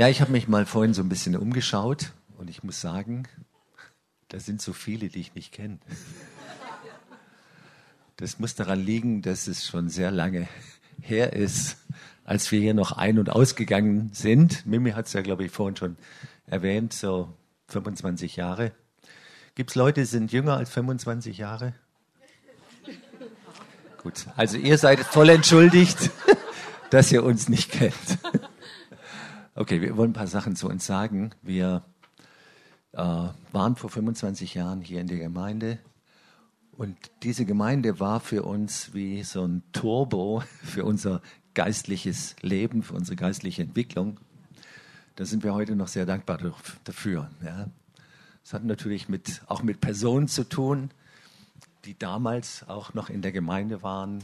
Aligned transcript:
Ja, 0.00 0.08
ich 0.08 0.22
habe 0.22 0.32
mich 0.32 0.48
mal 0.48 0.64
vorhin 0.64 0.94
so 0.94 1.02
ein 1.02 1.10
bisschen 1.10 1.36
umgeschaut 1.36 2.12
und 2.38 2.48
ich 2.48 2.62
muss 2.62 2.80
sagen, 2.80 3.28
da 4.28 4.40
sind 4.40 4.62
so 4.62 4.72
viele, 4.72 5.10
die 5.10 5.20
ich 5.20 5.34
nicht 5.34 5.52
kenne. 5.52 5.78
Das 8.16 8.38
muss 8.38 8.54
daran 8.54 8.82
liegen, 8.82 9.20
dass 9.20 9.46
es 9.46 9.66
schon 9.66 9.90
sehr 9.90 10.10
lange 10.10 10.48
her 11.02 11.34
ist, 11.34 11.76
als 12.24 12.50
wir 12.50 12.60
hier 12.60 12.72
noch 12.72 12.92
ein- 12.92 13.18
und 13.18 13.28
ausgegangen 13.28 14.08
sind. 14.14 14.64
Mimi 14.64 14.92
hat 14.92 15.04
es 15.04 15.12
ja, 15.12 15.20
glaube 15.20 15.44
ich, 15.44 15.52
vorhin 15.52 15.76
schon 15.76 15.98
erwähnt, 16.46 16.94
so 16.94 17.36
25 17.68 18.36
Jahre. 18.36 18.72
Gibt 19.54 19.68
es 19.68 19.76
Leute, 19.76 20.00
die 20.00 20.06
sind 20.06 20.32
jünger 20.32 20.56
als 20.56 20.70
25 20.70 21.36
Jahre? 21.36 21.74
Gut, 24.02 24.28
also 24.34 24.56
ihr 24.56 24.78
seid 24.78 25.00
voll 25.00 25.28
entschuldigt, 25.28 26.10
dass 26.88 27.12
ihr 27.12 27.22
uns 27.22 27.50
nicht 27.50 27.70
kennt. 27.70 28.18
Okay, 29.60 29.82
wir 29.82 29.94
wollen 29.98 30.12
ein 30.12 30.14
paar 30.14 30.26
Sachen 30.26 30.56
zu 30.56 30.70
uns 30.70 30.86
sagen. 30.86 31.32
Wir 31.42 31.82
äh, 32.92 32.96
waren 32.96 33.76
vor 33.76 33.90
25 33.90 34.54
Jahren 34.54 34.80
hier 34.80 35.02
in 35.02 35.06
der 35.06 35.18
Gemeinde 35.18 35.78
und 36.72 36.96
diese 37.22 37.44
Gemeinde 37.44 38.00
war 38.00 38.20
für 38.20 38.44
uns 38.44 38.94
wie 38.94 39.22
so 39.22 39.44
ein 39.44 39.62
Turbo 39.72 40.42
für 40.64 40.86
unser 40.86 41.20
geistliches 41.52 42.36
Leben, 42.40 42.82
für 42.82 42.94
unsere 42.94 43.16
geistliche 43.16 43.60
Entwicklung. 43.60 44.18
Da 45.16 45.26
sind 45.26 45.44
wir 45.44 45.52
heute 45.52 45.76
noch 45.76 45.88
sehr 45.88 46.06
dankbar 46.06 46.38
dafür. 46.84 47.30
Ja. 47.44 47.68
Es 48.42 48.54
hat 48.54 48.64
natürlich 48.64 49.10
mit, 49.10 49.42
auch 49.46 49.62
mit 49.62 49.82
Personen 49.82 50.28
zu 50.28 50.48
tun, 50.48 50.88
die 51.84 51.98
damals 51.98 52.66
auch 52.66 52.94
noch 52.94 53.10
in 53.10 53.20
der 53.20 53.32
Gemeinde 53.32 53.82
waren. 53.82 54.20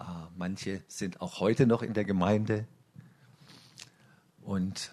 Äh, 0.00 0.02
manche 0.36 0.82
sind 0.88 1.20
auch 1.20 1.38
heute 1.38 1.68
noch 1.68 1.82
in 1.82 1.94
der 1.94 2.04
Gemeinde. 2.04 2.66
Und 4.50 4.90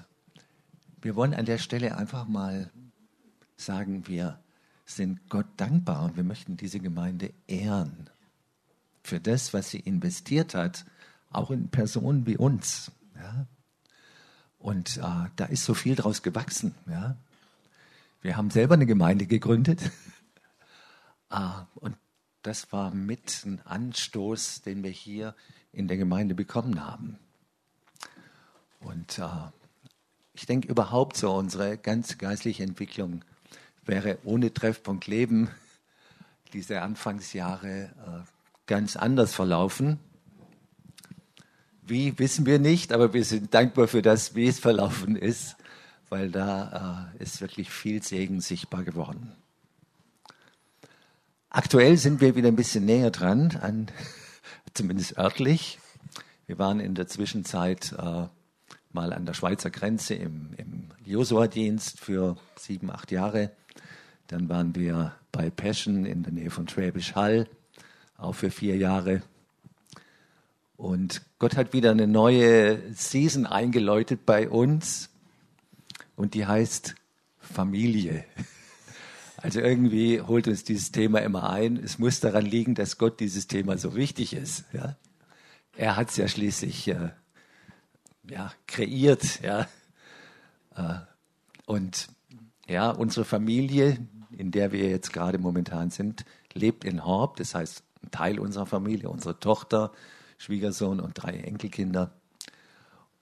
wir 1.01 1.15
wollen 1.15 1.33
an 1.33 1.45
der 1.45 1.57
Stelle 1.57 1.97
einfach 1.97 2.27
mal 2.27 2.69
sagen, 3.55 4.07
wir 4.07 4.39
sind 4.85 5.31
Gott 5.31 5.47
dankbar 5.57 6.03
und 6.03 6.15
wir 6.15 6.23
möchten 6.23 6.57
diese 6.57 6.79
Gemeinde 6.79 7.33
ehren 7.47 8.07
für 9.03 9.19
das, 9.19 9.55
was 9.55 9.71
sie 9.71 9.79
investiert 9.79 10.53
hat, 10.53 10.85
auch 11.31 11.49
in 11.49 11.69
Personen 11.69 12.27
wie 12.27 12.37
uns. 12.37 12.91
Ja? 13.15 13.47
Und 14.59 14.97
äh, 14.97 15.25
da 15.35 15.45
ist 15.45 15.65
so 15.65 15.73
viel 15.73 15.95
draus 15.95 16.21
gewachsen. 16.21 16.75
Ja? 16.85 17.17
Wir 18.21 18.37
haben 18.37 18.51
selber 18.51 18.75
eine 18.75 18.85
Gemeinde 18.85 19.25
gegründet. 19.25 19.81
äh, 21.31 21.49
und 21.73 21.97
das 22.43 22.71
war 22.71 22.93
mit 22.93 23.43
ein 23.43 23.59
Anstoß, 23.65 24.61
den 24.61 24.83
wir 24.83 24.91
hier 24.91 25.35
in 25.71 25.87
der 25.87 25.97
Gemeinde 25.97 26.35
bekommen 26.35 26.85
haben. 26.85 27.17
Und 28.79 29.19
äh, 29.19 29.27
ich 30.33 30.45
denke 30.45 30.67
überhaupt 30.67 31.17
so, 31.17 31.33
unsere 31.33 31.77
ganz 31.77 32.17
geistliche 32.17 32.63
Entwicklung 32.63 33.23
wäre 33.85 34.19
ohne 34.23 34.53
Treffpunkt 34.53 35.07
Leben 35.07 35.49
diese 36.53 36.81
Anfangsjahre 36.81 37.83
äh, 37.83 38.31
ganz 38.67 38.95
anders 38.95 39.33
verlaufen. 39.33 39.99
Wie 41.81 42.19
wissen 42.19 42.45
wir 42.45 42.59
nicht, 42.59 42.91
aber 42.91 43.13
wir 43.13 43.23
sind 43.23 43.53
dankbar 43.53 43.87
für 43.87 44.01
das, 44.01 44.35
wie 44.35 44.47
es 44.47 44.59
verlaufen 44.59 45.15
ist, 45.15 45.55
weil 46.09 46.29
da 46.29 47.13
äh, 47.17 47.23
ist 47.23 47.41
wirklich 47.41 47.69
viel 47.69 48.03
Segen 48.03 48.41
sichtbar 48.41 48.83
geworden. 48.83 49.31
Aktuell 51.49 51.97
sind 51.97 52.19
wir 52.19 52.35
wieder 52.35 52.49
ein 52.49 52.57
bisschen 52.57 52.85
näher 52.85 53.09
dran, 53.09 53.57
an, 53.61 53.87
zumindest 54.73 55.17
örtlich. 55.17 55.79
Wir 56.45 56.59
waren 56.59 56.79
in 56.79 56.93
der 56.93 57.07
Zwischenzeit 57.07 57.93
äh, 57.97 58.27
mal 58.97 59.13
an 59.13 59.27
der 59.27 59.35
Schweizer 59.35 59.69
Grenze 59.69 60.15
im, 60.15 60.49
im 60.57 60.89
Josua-Dienst 61.05 61.99
für 61.99 62.35
sieben, 62.57 62.89
acht 62.89 63.11
Jahre. 63.11 63.51
Dann 64.25 64.49
waren 64.49 64.73
wir 64.73 65.13
bei 65.31 65.51
Peschen 65.51 66.03
in 66.03 66.23
der 66.23 66.33
Nähe 66.33 66.49
von 66.49 66.67
Schwäbisch 66.67 67.13
Hall, 67.13 67.47
auch 68.17 68.33
für 68.33 68.49
vier 68.49 68.75
Jahre. 68.75 69.21
Und 70.77 71.21
Gott 71.37 71.55
hat 71.55 71.73
wieder 71.73 71.91
eine 71.91 72.07
neue 72.07 72.91
Season 72.91 73.45
eingeläutet 73.45 74.25
bei 74.25 74.49
uns. 74.49 75.09
Und 76.15 76.33
die 76.33 76.47
heißt 76.47 76.95
Familie. 77.39 78.25
Also 79.39 79.59
irgendwie 79.59 80.19
holt 80.19 80.47
uns 80.47 80.63
dieses 80.63 80.91
Thema 80.91 81.19
immer 81.19 81.47
ein. 81.51 81.77
Es 81.77 81.99
muss 81.99 82.19
daran 82.19 82.43
liegen, 82.43 82.73
dass 82.73 82.97
Gott 82.97 83.19
dieses 83.19 83.45
Thema 83.45 83.77
so 83.77 83.95
wichtig 83.95 84.33
ist. 84.33 84.65
Ja? 84.73 84.97
Er 85.75 85.95
hat 85.95 86.09
es 86.09 86.17
ja 86.17 86.27
schließlich 86.27 86.87
äh, 86.87 87.11
ja, 88.29 88.51
kreiert. 88.67 89.41
Ja? 89.41 89.67
Äh, 90.75 90.99
und 91.65 92.07
ja, 92.67 92.91
unsere 92.91 93.25
Familie, 93.25 93.97
in 94.31 94.51
der 94.51 94.71
wir 94.71 94.89
jetzt 94.89 95.13
gerade 95.13 95.37
momentan 95.37 95.89
sind, 95.89 96.25
lebt 96.53 96.83
in 96.83 97.05
Horb. 97.05 97.37
Das 97.37 97.55
heißt, 97.55 97.83
ein 98.03 98.11
Teil 98.11 98.39
unserer 98.39 98.65
Familie, 98.65 99.09
unsere 99.09 99.39
Tochter, 99.39 99.91
Schwiegersohn 100.37 100.99
und 100.99 101.13
drei 101.13 101.37
Enkelkinder. 101.37 102.11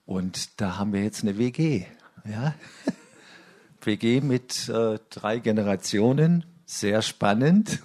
Und 0.06 0.62
da 0.62 0.78
haben 0.78 0.94
wir 0.94 1.04
jetzt 1.04 1.24
eine 1.24 1.38
WG. 1.38 1.86
Ja? 2.26 2.56
WG 3.82 4.22
mit 4.22 4.68
äh, 4.70 5.00
drei 5.10 5.40
Generationen, 5.40 6.44
sehr 6.66 7.02
spannend. 7.02 7.84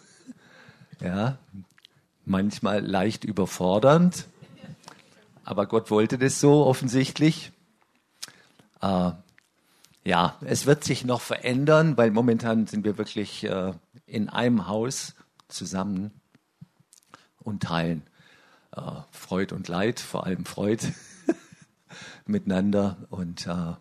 Ja, 1.02 1.38
manchmal 2.24 2.84
leicht 2.86 3.24
überfordernd, 3.24 4.26
aber 5.50 5.66
Gott 5.66 5.90
wollte 5.90 6.16
das 6.16 6.38
so 6.38 6.64
offensichtlich. 6.64 7.50
Äh, 8.80 9.10
ja, 10.04 10.36
es 10.42 10.64
wird 10.64 10.84
sich 10.84 11.04
noch 11.04 11.20
verändern, 11.20 11.96
weil 11.96 12.12
momentan 12.12 12.68
sind 12.68 12.84
wir 12.84 12.98
wirklich 12.98 13.42
äh, 13.42 13.72
in 14.06 14.28
einem 14.28 14.68
Haus 14.68 15.16
zusammen 15.48 16.12
und 17.40 17.64
teilen 17.64 18.04
äh, 18.76 18.80
Freud 19.10 19.52
und 19.52 19.66
Leid, 19.66 19.98
vor 19.98 20.24
allem 20.24 20.44
Freud, 20.44 20.86
miteinander. 22.26 23.08
Und 23.10 23.48
äh, 23.48 23.74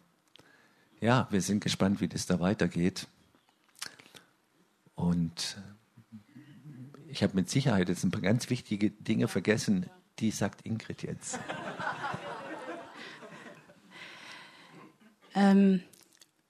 ja, 1.01 1.27
wir 1.29 1.41
sind 1.43 1.63
gespannt, 1.63 2.01
wie 2.01 2.07
das 2.07 2.25
da 2.25 2.39
weitergeht. 2.39 3.05
Und 4.95 5.61
ich 7.07 7.21
habe 7.21 7.35
mit 7.35 7.47
Sicherheit 7.47 7.89
jetzt 7.89 8.03
ein 8.03 8.11
paar 8.11 8.21
ganz 8.21 8.49
wichtige 8.49 8.89
Dinge 8.89 9.27
vergessen. 9.27 9.85
Die 10.19 10.31
sagt 10.31 10.65
Ingrid 10.65 11.03
jetzt. 11.03 11.39
Ähm, 15.33 15.81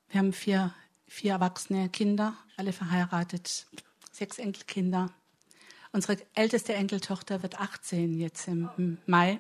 wir 0.10 0.20
haben 0.20 0.34
vier, 0.34 0.74
vier 1.08 1.34
erwachsene 1.34 1.90
Kinder, 1.90 2.34
alle 2.58 2.74
verheiratet, 2.74 3.68
sechs 4.12 4.40
Enkelkinder. 4.40 5.12
Unsere 5.92 6.18
älteste 6.34 6.74
Enkeltochter 6.74 7.44
wird 7.44 7.60
18 7.60 8.18
jetzt 8.18 8.48
im 8.48 8.98
Mai. 9.06 9.40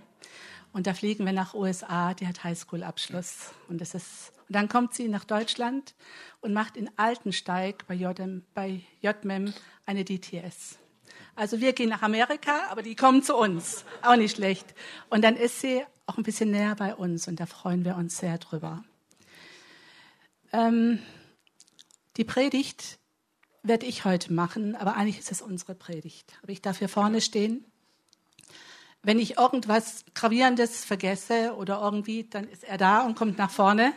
Und 0.72 0.85
da 0.85 0.94
fliegen 0.94 1.25
wir 1.25 1.34
nach 1.34 1.56
USA, 1.56 2.13
die 2.13 2.28
hat 2.28 2.44
Highschool-Abschluss. 2.44 3.51
Und, 3.67 3.81
und 3.81 4.03
dann 4.50 4.69
kommt 4.69 4.94
sie 4.94 5.07
nach 5.07 5.25
Deutschland 5.25 5.96
und 6.41 6.53
macht 6.53 6.78
in 6.78 6.90
Altensteig 6.97 7.88
bei, 7.88 7.96
JM, 7.96 8.44
bei 8.53 8.81
JMEM 9.01 9.53
eine 9.85 10.06
DTS. 10.06 10.78
Also 11.36 11.62
wir 11.62 11.74
gehen 11.74 11.90
nach 11.90 12.02
Amerika, 12.02 12.68
aber 12.70 12.81
die 12.81 12.96
kommen 12.96 13.24
zu 13.24 13.36
uns. 13.36 13.86
Auch 14.02 14.16
nicht 14.16 14.36
schlecht. 14.36 14.74
Und 15.09 15.24
dann 15.24 15.36
ist 15.36 15.62
sie 15.62 15.84
auch 16.06 16.18
ein 16.18 16.24
bisschen 16.24 16.52
näher 16.52 16.75
bei 16.75 16.96
uns 16.96 17.28
und 17.28 17.40
da 17.40 17.46
freuen 17.46 17.86
wir 17.86 17.96
uns 17.96 18.18
sehr 18.18 18.38
drüber. 18.38 18.84
Ähm, 20.52 21.00
die 22.18 22.24
Predigt 22.24 23.00
werde 23.64 23.86
ich 23.86 24.06
heute 24.06 24.34
machen, 24.34 24.75
aber 24.75 24.96
eigentlich 24.96 25.20
ist 25.20 25.31
es 25.31 25.42
unsere 25.42 25.75
Predigt. 25.75 26.34
Aber 26.42 26.52
ich 26.52 26.62
darf 26.62 26.80
hier 26.80 26.90
vorne 26.90 27.22
stehen. 27.22 27.66
Wenn 29.02 29.20
ich 29.20 29.38
irgendwas 29.38 30.03
Gravierendes 30.14 30.84
vergesse 30.84 31.56
oder 31.56 31.80
irgendwie, 31.81 32.26
dann 32.26 32.47
ist 32.50 32.64
er 32.64 32.78
da 32.78 33.06
und 33.06 33.16
kommt 33.16 33.38
nach 33.38 33.52
vorne. 33.52 33.94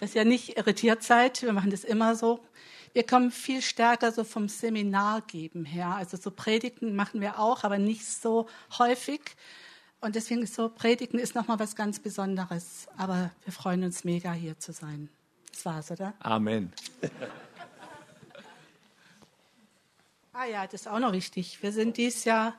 Dass 0.00 0.14
ihr 0.14 0.24
nicht 0.24 0.58
irritiert 0.58 1.02
seid. 1.02 1.42
Wir 1.42 1.52
machen 1.52 1.70
das 1.70 1.84
immer 1.84 2.14
so. 2.16 2.44
Wir 2.94 3.04
kommen 3.04 3.32
viel 3.32 3.60
stärker 3.60 4.12
so 4.12 4.22
vom 4.22 4.48
Seminargeben 4.48 5.64
her. 5.64 5.88
Also 5.88 6.16
so 6.16 6.30
Predigten 6.30 6.94
machen 6.94 7.20
wir 7.20 7.40
auch, 7.40 7.64
aber 7.64 7.78
nicht 7.78 8.06
so 8.06 8.48
häufig. 8.78 9.20
Und 10.00 10.14
deswegen 10.14 10.42
ist 10.42 10.54
so, 10.54 10.68
Predigen 10.68 11.18
ist 11.18 11.34
nochmal 11.34 11.58
was 11.58 11.74
ganz 11.74 11.98
Besonderes. 11.98 12.86
Aber 12.96 13.32
wir 13.42 13.52
freuen 13.52 13.82
uns 13.82 14.04
mega, 14.04 14.32
hier 14.32 14.58
zu 14.60 14.72
sein. 14.72 15.08
Das 15.50 15.64
war's, 15.66 15.90
oder? 15.90 16.14
Amen. 16.20 16.72
Ah 20.36 20.46
ja, 20.46 20.64
das 20.64 20.80
ist 20.80 20.88
auch 20.88 20.98
noch 20.98 21.12
wichtig. 21.12 21.62
Wir 21.62 21.70
sind 21.70 21.96
dieses 21.96 22.24
Jahr 22.24 22.54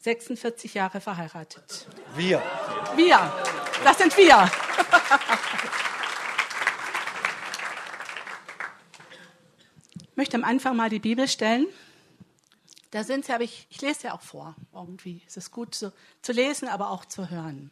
46 0.00 0.74
Jahre 0.74 1.00
verheiratet. 1.00 1.86
Wir. 2.14 2.42
Wir. 2.96 3.32
Das 3.82 3.96
sind 3.96 4.14
wir. 4.18 4.50
Möchte 10.16 10.36
am 10.36 10.44
Anfang 10.44 10.76
mal 10.76 10.90
die 10.90 10.98
Bibel 10.98 11.28
stellen. 11.28 11.66
Da 12.90 13.02
sind 13.02 13.24
sie, 13.24 13.32
aber 13.32 13.44
ich, 13.44 13.66
ich 13.70 13.80
lese 13.80 14.08
ja 14.08 14.14
auch 14.14 14.20
vor. 14.20 14.54
Irgendwie 14.72 15.22
ist 15.26 15.36
es 15.36 15.50
gut 15.50 15.74
zu, 15.74 15.92
zu 16.22 16.32
lesen, 16.32 16.68
aber 16.68 16.90
auch 16.90 17.04
zu 17.04 17.30
hören. 17.30 17.70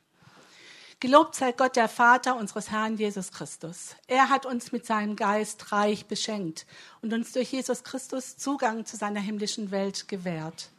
Gelobt 1.02 1.34
sei 1.34 1.50
Gott, 1.50 1.74
der 1.74 1.88
Vater 1.88 2.36
unseres 2.36 2.70
Herrn 2.70 2.96
Jesus 2.96 3.32
Christus. 3.32 3.96
Er 4.06 4.28
hat 4.28 4.46
uns 4.46 4.70
mit 4.70 4.86
seinem 4.86 5.16
Geist 5.16 5.72
reich 5.72 6.06
beschenkt 6.06 6.64
und 7.00 7.12
uns 7.12 7.32
durch 7.32 7.52
Jesus 7.52 7.82
Christus 7.82 8.36
Zugang 8.36 8.86
zu 8.86 8.96
seiner 8.96 9.18
himmlischen 9.18 9.72
Welt 9.72 10.06
gewährt. 10.06 10.70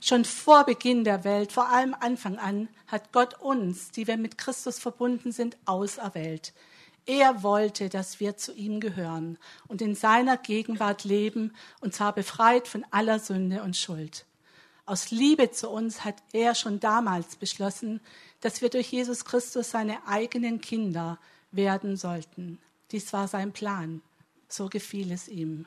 Schon 0.00 0.24
vor 0.24 0.64
Beginn 0.64 1.04
der 1.04 1.24
Welt, 1.24 1.52
vor 1.52 1.68
allem 1.68 1.94
Anfang 1.98 2.38
an, 2.38 2.68
hat 2.86 3.12
Gott 3.12 3.38
uns, 3.38 3.90
die 3.92 4.06
wir 4.06 4.16
mit 4.16 4.38
Christus 4.38 4.78
verbunden 4.78 5.30
sind, 5.30 5.56
auserwählt. 5.66 6.52
Er 7.06 7.42
wollte, 7.42 7.88
dass 7.88 8.20
wir 8.20 8.36
zu 8.36 8.52
ihm 8.52 8.80
gehören 8.80 9.38
und 9.68 9.82
in 9.82 9.94
seiner 9.94 10.36
Gegenwart 10.36 11.04
leben, 11.04 11.54
und 11.80 11.94
zwar 11.94 12.14
befreit 12.14 12.68
von 12.68 12.84
aller 12.90 13.18
Sünde 13.18 13.62
und 13.62 13.76
Schuld. 13.76 14.26
Aus 14.86 15.10
Liebe 15.10 15.50
zu 15.50 15.70
uns 15.70 16.04
hat 16.04 16.16
er 16.32 16.54
schon 16.54 16.80
damals 16.80 17.36
beschlossen, 17.36 18.00
dass 18.40 18.60
wir 18.60 18.70
durch 18.70 18.90
Jesus 18.90 19.24
Christus 19.24 19.70
seine 19.70 20.06
eigenen 20.06 20.60
Kinder 20.60 21.18
werden 21.52 21.96
sollten. 21.96 22.58
Dies 22.90 23.12
war 23.12 23.28
sein 23.28 23.52
Plan. 23.52 24.02
So 24.48 24.68
gefiel 24.68 25.12
es 25.12 25.28
ihm. 25.28 25.66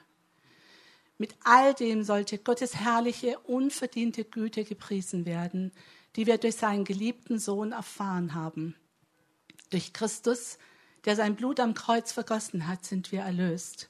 Mit 1.18 1.36
all 1.44 1.74
dem 1.74 2.04
sollte 2.04 2.38
Gottes 2.38 2.76
herrliche, 2.76 3.40
unverdiente 3.40 4.26
Güte 4.26 4.66
gepriesen 4.66 5.26
werden, 5.26 5.72
die 6.16 6.26
wir 6.26 6.38
durch 6.38 6.56
seinen 6.56 6.84
geliebten 6.84 7.40
Sohn 7.40 7.72
erfahren 7.72 8.34
haben. 8.34 8.76
Durch 9.70 9.94
Christus, 9.94 10.58
der 11.06 11.16
sein 11.16 11.36
Blut 11.36 11.60
am 11.60 11.74
Kreuz 11.74 12.12
vergossen 12.12 12.68
hat, 12.68 12.86
sind 12.86 13.12
wir 13.12 13.22
erlöst, 13.22 13.90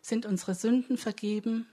sind 0.00 0.26
unsere 0.26 0.54
Sünden 0.54 0.96
vergeben 0.96 1.66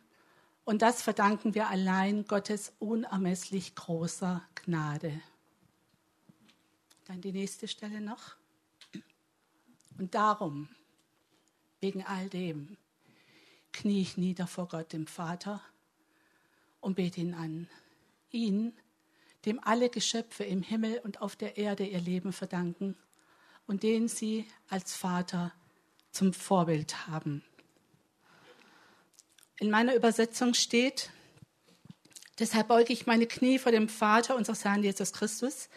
und 0.66 0.82
das 0.82 1.02
verdanken 1.02 1.56
wir 1.56 1.70
allein 1.70 2.26
Gottes 2.26 2.74
unermesslich 2.80 3.76
großer 3.76 4.44
Gnade. 4.56 5.22
Dann 7.06 7.22
die 7.22 7.32
nächste 7.32 7.68
Stelle 7.68 8.02
noch. 8.02 8.36
Und 9.98 10.16
darum, 10.16 10.70
wegen 11.80 12.04
all 12.04 12.28
dem, 12.30 12.78
knie 13.72 14.02
ich 14.02 14.18
nieder 14.18 14.48
vor 14.48 14.68
Gott, 14.68 14.92
dem 14.92 15.08
Vater, 15.08 15.62
und 16.82 16.96
bete 16.96 17.22
ihn 17.22 17.34
an. 17.34 17.70
Ihn, 18.32 18.74
dem 19.46 19.60
alle 19.64 19.90
Geschöpfe 19.90 20.44
im 20.44 20.62
Himmel 20.64 21.00
und 21.04 21.22
auf 21.22 21.36
der 21.36 21.58
Erde 21.58 21.86
ihr 21.86 22.02
Leben 22.02 22.34
verdanken 22.34 22.98
und 23.68 23.84
den 23.84 24.08
sie 24.08 24.46
als 24.70 24.96
Vater 24.96 25.54
zum 26.12 26.34
Vorbild 26.34 27.08
haben. 27.08 27.44
In 29.58 29.70
meiner 29.70 29.96
Übersetzung 29.96 30.54
steht, 30.54 31.12
deshalb 32.40 32.68
beuge 32.68 32.94
ich 32.94 33.06
meine 33.06 33.28
Knie 33.28 33.60
vor 33.60 33.72
dem 33.72 33.90
Vater 33.90 34.36
unseres 34.36 34.66
Herrn 34.66 34.84
Jesus 34.84 35.14
Christus, 35.14 35.70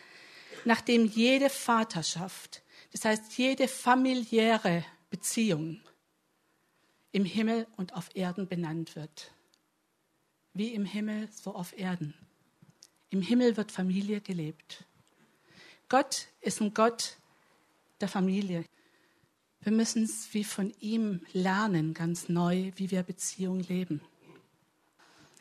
nachdem 0.64 1.06
jede 1.06 1.50
Vaterschaft, 1.50 2.62
das 2.92 3.04
heißt 3.04 3.38
jede 3.38 3.68
familiäre 3.68 4.84
Beziehung 5.10 5.80
im 7.12 7.24
Himmel 7.24 7.66
und 7.76 7.94
auf 7.94 8.14
Erden 8.14 8.48
benannt 8.48 8.96
wird. 8.96 9.32
Wie 10.52 10.74
im 10.74 10.84
Himmel, 10.84 11.28
so 11.32 11.54
auf 11.54 11.76
Erden. 11.78 12.14
Im 13.10 13.22
Himmel 13.22 13.56
wird 13.56 13.72
Familie 13.72 14.20
gelebt. 14.20 14.84
Gott 15.88 16.28
ist 16.40 16.60
ein 16.60 16.74
Gott 16.74 17.17
der 18.00 18.08
Familie. 18.08 18.64
Wir 19.60 19.72
müssen 19.72 20.04
es 20.04 20.32
wie 20.32 20.44
von 20.44 20.72
ihm 20.80 21.20
lernen, 21.32 21.94
ganz 21.94 22.28
neu, 22.28 22.72
wie 22.76 22.90
wir 22.90 23.02
Beziehung 23.02 23.60
leben. 23.60 24.00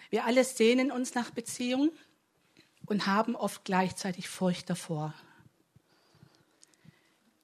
Wir 0.09 0.25
alle 0.25 0.43
sehnen 0.43 0.91
uns 0.91 1.13
nach 1.13 1.31
Beziehung 1.31 1.91
und 2.85 3.05
haben 3.05 3.35
oft 3.35 3.65
gleichzeitig 3.65 4.29
Furcht 4.29 4.69
davor. 4.69 5.13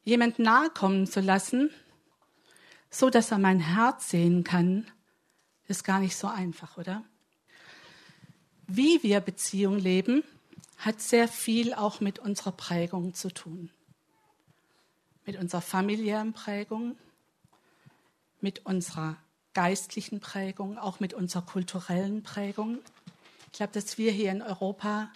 Jemand 0.03 0.39
nahe 0.39 0.69
kommen 0.69 1.07
zu 1.07 1.21
lassen, 1.21 1.69
so 2.89 3.09
dass 3.09 3.31
er 3.31 3.37
mein 3.37 3.59
Herz 3.59 4.09
sehen 4.09 4.43
kann, 4.43 4.89
ist 5.67 5.83
gar 5.83 5.99
nicht 5.99 6.15
so 6.15 6.27
einfach, 6.27 6.77
oder? 6.77 7.03
Wie 8.67 9.01
wir 9.03 9.19
Beziehung 9.19 9.77
leben, 9.77 10.23
hat 10.77 11.01
sehr 11.01 11.27
viel 11.27 11.73
auch 11.73 12.01
mit 12.01 12.19
unserer 12.19 12.51
Prägung 12.51 13.13
zu 13.13 13.29
tun. 13.29 13.69
Mit 15.25 15.37
unserer 15.37 15.61
familiären 15.61 16.33
Prägung, 16.33 16.97
mit 18.41 18.65
unserer 18.65 19.17
geistlichen 19.53 20.19
Prägung, 20.19 20.77
auch 20.77 20.99
mit 20.99 21.13
unserer 21.13 21.43
kulturellen 21.43 22.23
Prägung. 22.23 22.79
Ich 23.51 23.57
glaube, 23.57 23.73
dass 23.73 23.97
wir 23.97 24.11
hier 24.11 24.31
in 24.31 24.41
Europa 24.41 25.11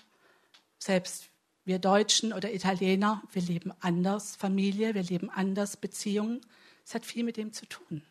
selbst 0.80 1.30
wir 1.65 1.80
Deutschen 1.80 2.31
oder 2.31 2.54
Italiener, 2.54 3.21
wir 3.33 3.42
leben 3.42 3.74
anders 3.81 4.38
Familie, 4.38 4.94
wir 4.94 5.04
leben 5.04 5.30
anders 5.30 5.75
Beziehungen. 5.75 6.39
Es 6.86 6.95
hat 6.95 7.06
viel 7.06 7.25
mit 7.25 7.36
dem 7.36 7.51
zu 7.51 7.65
tun. 7.65 8.01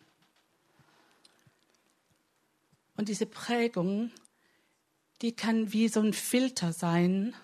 Und 2.99 3.09
diese 3.09 3.25
Prägung, 3.25 4.11
die 5.23 5.33
kann 5.33 5.73
wie 5.73 5.89
so 5.89 6.01
ein 6.01 6.13
Filter 6.13 6.75
sein, 6.75 7.35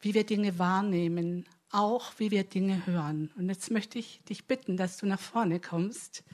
wie 0.00 0.14
wir 0.14 0.24
Dinge 0.24 0.58
wahrnehmen, 0.58 1.46
auch 1.70 2.12
wie 2.18 2.30
wir 2.30 2.44
Dinge 2.44 2.86
hören. 2.86 3.30
Und 3.36 3.48
jetzt 3.48 3.70
möchte 3.70 3.98
ich 3.98 4.20
dich 4.28 4.46
bitten, 4.46 4.76
dass 4.76 4.96
du 4.96 5.06
nach 5.06 5.20
vorne 5.20 5.60
kommst. 5.60 6.24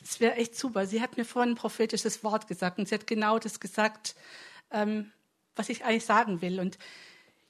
Das 0.00 0.20
wäre 0.20 0.34
echt 0.36 0.56
super. 0.56 0.86
Sie 0.86 1.00
hat 1.00 1.16
mir 1.16 1.24
vorhin 1.24 1.52
ein 1.52 1.56
prophetisches 1.56 2.24
Wort 2.24 2.48
gesagt 2.48 2.78
und 2.78 2.88
sie 2.88 2.94
hat 2.94 3.06
genau 3.06 3.38
das 3.38 3.60
gesagt, 3.60 4.16
ähm, 4.70 5.12
was 5.56 5.68
ich 5.68 5.84
eigentlich 5.84 6.04
sagen 6.04 6.40
will. 6.40 6.60
Und 6.60 6.78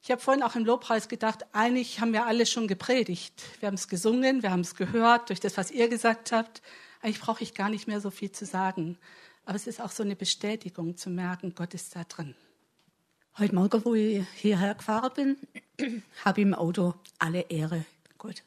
ich 0.03 0.11
habe 0.11 0.21
vorhin 0.21 0.43
auch 0.43 0.55
im 0.55 0.67
Lobpreis 0.67 1.09
gedacht, 1.09 1.47
eigentlich 1.53 2.01
haben 2.01 2.13
wir 2.13 2.27
alle 2.27 2.47
schon 2.47 2.69
gepredigt. 2.69 3.43
Wir 3.61 3.69
haben 3.69 3.75
es 3.75 3.89
gesungen, 3.89 4.43
wir 4.43 4.51
haben 4.51 4.61
es 4.61 4.75
gehört 4.75 5.31
durch 5.31 5.41
das, 5.41 5.57
was 5.57 5.71
ihr 5.71 5.89
gesagt 5.89 6.33
habt. 6.33 6.61
Eigentlich 7.01 7.21
brauche 7.21 7.43
ich 7.43 7.55
gar 7.55 7.71
nicht 7.71 7.89
mehr 7.89 8.01
so 8.01 8.11
viel 8.11 8.31
zu 8.31 8.45
sagen. 8.45 8.99
Aber 9.47 9.57
es 9.57 9.67
ist 9.67 9.81
auch 9.81 9.91
so 9.91 10.03
eine 10.03 10.17
Bestätigung 10.17 10.97
zu 10.97 11.11
merken, 11.11 11.55
Gott 11.55 11.75
ist 11.75 11.97
da 11.97 12.05
drin. 12.05 12.35
Heute 13.37 13.55
Morgen, 13.57 13.85
wo 13.85 13.95
ich 13.95 14.25
hierher 14.37 14.77
gefahren 14.77 15.11
bin, 15.77 16.03
habe 16.25 16.41
ich 16.41 16.47
im 16.47 16.55
Auto 16.55 16.95
alle 17.19 17.41
Ehre 17.41 17.85
Gott. 18.17 18.45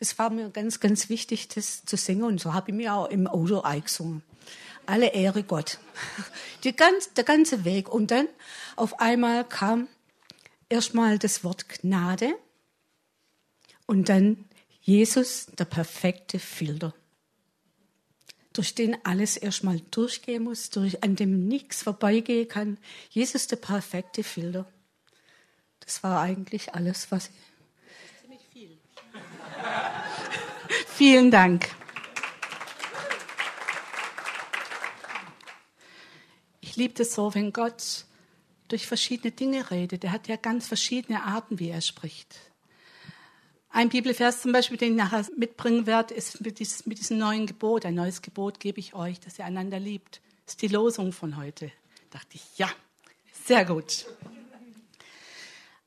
Das 0.00 0.18
war 0.18 0.30
mir 0.30 0.50
ganz, 0.50 0.80
ganz 0.80 1.08
wichtig, 1.08 1.46
das 1.46 1.84
zu 1.84 1.96
singen. 1.96 2.24
Und 2.24 2.40
so 2.40 2.52
habe 2.52 2.72
ich 2.72 2.76
mir 2.76 2.92
auch 2.92 3.08
im 3.08 3.28
Auto 3.28 3.60
eingesungen 3.60 4.22
alle 4.84 5.12
Ehre 5.12 5.44
Gott. 5.44 5.78
Ganz, 6.76 7.12
der 7.14 7.22
ganze 7.22 7.64
Weg. 7.64 7.88
Und 7.88 8.10
dann 8.10 8.26
auf 8.74 8.98
einmal 8.98 9.44
kam 9.44 9.86
erstmal 10.68 11.18
das 11.18 11.44
Wort 11.44 11.68
Gnade 11.68 12.34
und 13.86 14.08
dann 14.08 14.44
Jesus, 14.80 15.46
der 15.56 15.64
perfekte 15.64 16.40
Filter, 16.40 16.94
durch 18.56 18.74
den 18.74 18.96
alles 19.04 19.36
erstmal 19.36 19.80
durchgehen 19.90 20.44
muss, 20.44 20.70
durch, 20.70 21.02
an 21.02 21.14
dem 21.14 21.46
nichts 21.46 21.82
vorbeigehen 21.82 22.48
kann. 22.48 22.78
Jesus, 23.10 23.46
der 23.46 23.56
perfekte 23.56 24.24
Filter. 24.24 24.66
Das 25.80 26.02
war 26.02 26.22
eigentlich 26.22 26.74
alles, 26.74 27.10
was 27.10 27.28
ich. 27.28 28.20
Ziemlich 28.22 28.40
viel. 28.52 28.78
Vielen 30.86 31.30
Dank. 31.30 31.68
Ich 36.60 36.76
liebe 36.76 37.02
es 37.02 37.14
so, 37.14 37.34
wenn 37.34 37.52
Gott 37.52 38.06
durch 38.68 38.86
verschiedene 38.86 39.32
Dinge 39.32 39.70
redet. 39.70 40.02
Er 40.04 40.12
hat 40.12 40.28
ja 40.28 40.36
ganz 40.36 40.66
verschiedene 40.66 41.22
Arten, 41.22 41.58
wie 41.58 41.68
er 41.68 41.82
spricht. 41.82 42.36
Ein 43.68 43.88
Bibelvers 43.88 44.40
zum 44.40 44.52
Beispiel, 44.52 44.78
den 44.78 44.92
ich 44.92 44.96
nachher 44.96 45.26
mitbringen 45.36 45.86
werde, 45.86 46.14
ist 46.14 46.40
mit, 46.40 46.58
dieses, 46.58 46.86
mit 46.86 46.98
diesem 46.98 47.18
neuen 47.18 47.46
Gebot. 47.46 47.84
Ein 47.84 47.94
neues 47.94 48.22
Gebot 48.22 48.60
gebe 48.60 48.80
ich 48.80 48.94
euch, 48.94 49.20
dass 49.20 49.38
ihr 49.38 49.44
einander 49.44 49.78
liebt. 49.78 50.20
Das 50.44 50.54
ist 50.54 50.62
die 50.62 50.68
Losung 50.68 51.12
von 51.12 51.36
heute. 51.36 51.72
Da 52.10 52.18
dachte 52.18 52.36
ich, 52.36 52.42
ja, 52.56 52.70
sehr 53.44 53.64
gut. 53.64 54.06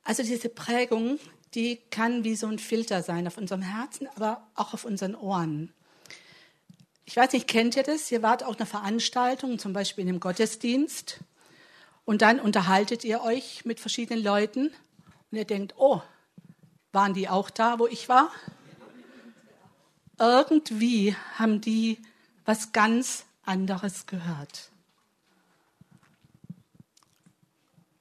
Also 0.04 0.24
diese 0.24 0.50
Prägung, 0.50 1.20
die 1.56 1.78
kann 1.90 2.24
wie 2.24 2.36
so 2.36 2.48
ein 2.48 2.60
Filter 2.60 3.04
sein 3.04 3.28
auf 3.28 3.38
unserem 3.38 3.62
Herzen, 3.62 4.08
aber 4.16 4.48
auch 4.56 4.74
auf 4.74 4.86
unseren 4.86 5.16
Ohren. 5.16 5.74
Ich 7.06 7.16
weiß 7.16 7.34
nicht, 7.34 7.48
kennt 7.48 7.76
ihr 7.76 7.84
das? 7.84 8.12
Ihr 8.12 8.22
wart 8.22 8.44
auf 8.44 8.58
einer 8.58 8.68
Veranstaltung, 8.68 9.58
zum 9.58 9.74
Beispiel 9.74 10.04
in 10.04 10.10
einem 10.10 10.20
Gottesdienst, 10.20 11.20
und 12.06 12.24
dann 12.24 12.40
unterhaltet 12.40 13.04
ihr 13.04 13.22
euch 13.22 13.66
mit 13.66 13.80
verschiedenen 13.80 14.24
Leuten 14.24 14.72
und 15.32 15.38
ihr 15.38 15.46
denkt, 15.46 15.76
oh, 15.78 16.02
waren 16.92 17.14
die 17.14 17.30
auch 17.30 17.50
da, 17.50 17.80
wo 17.80 17.88
ich 17.88 18.10
war? 18.10 18.32
Irgendwie 20.18 21.16
haben 21.36 21.62
die 21.62 22.00
was 22.46 22.72
ganz 22.72 23.26
anderes 23.44 24.06
gehört. 24.06 24.72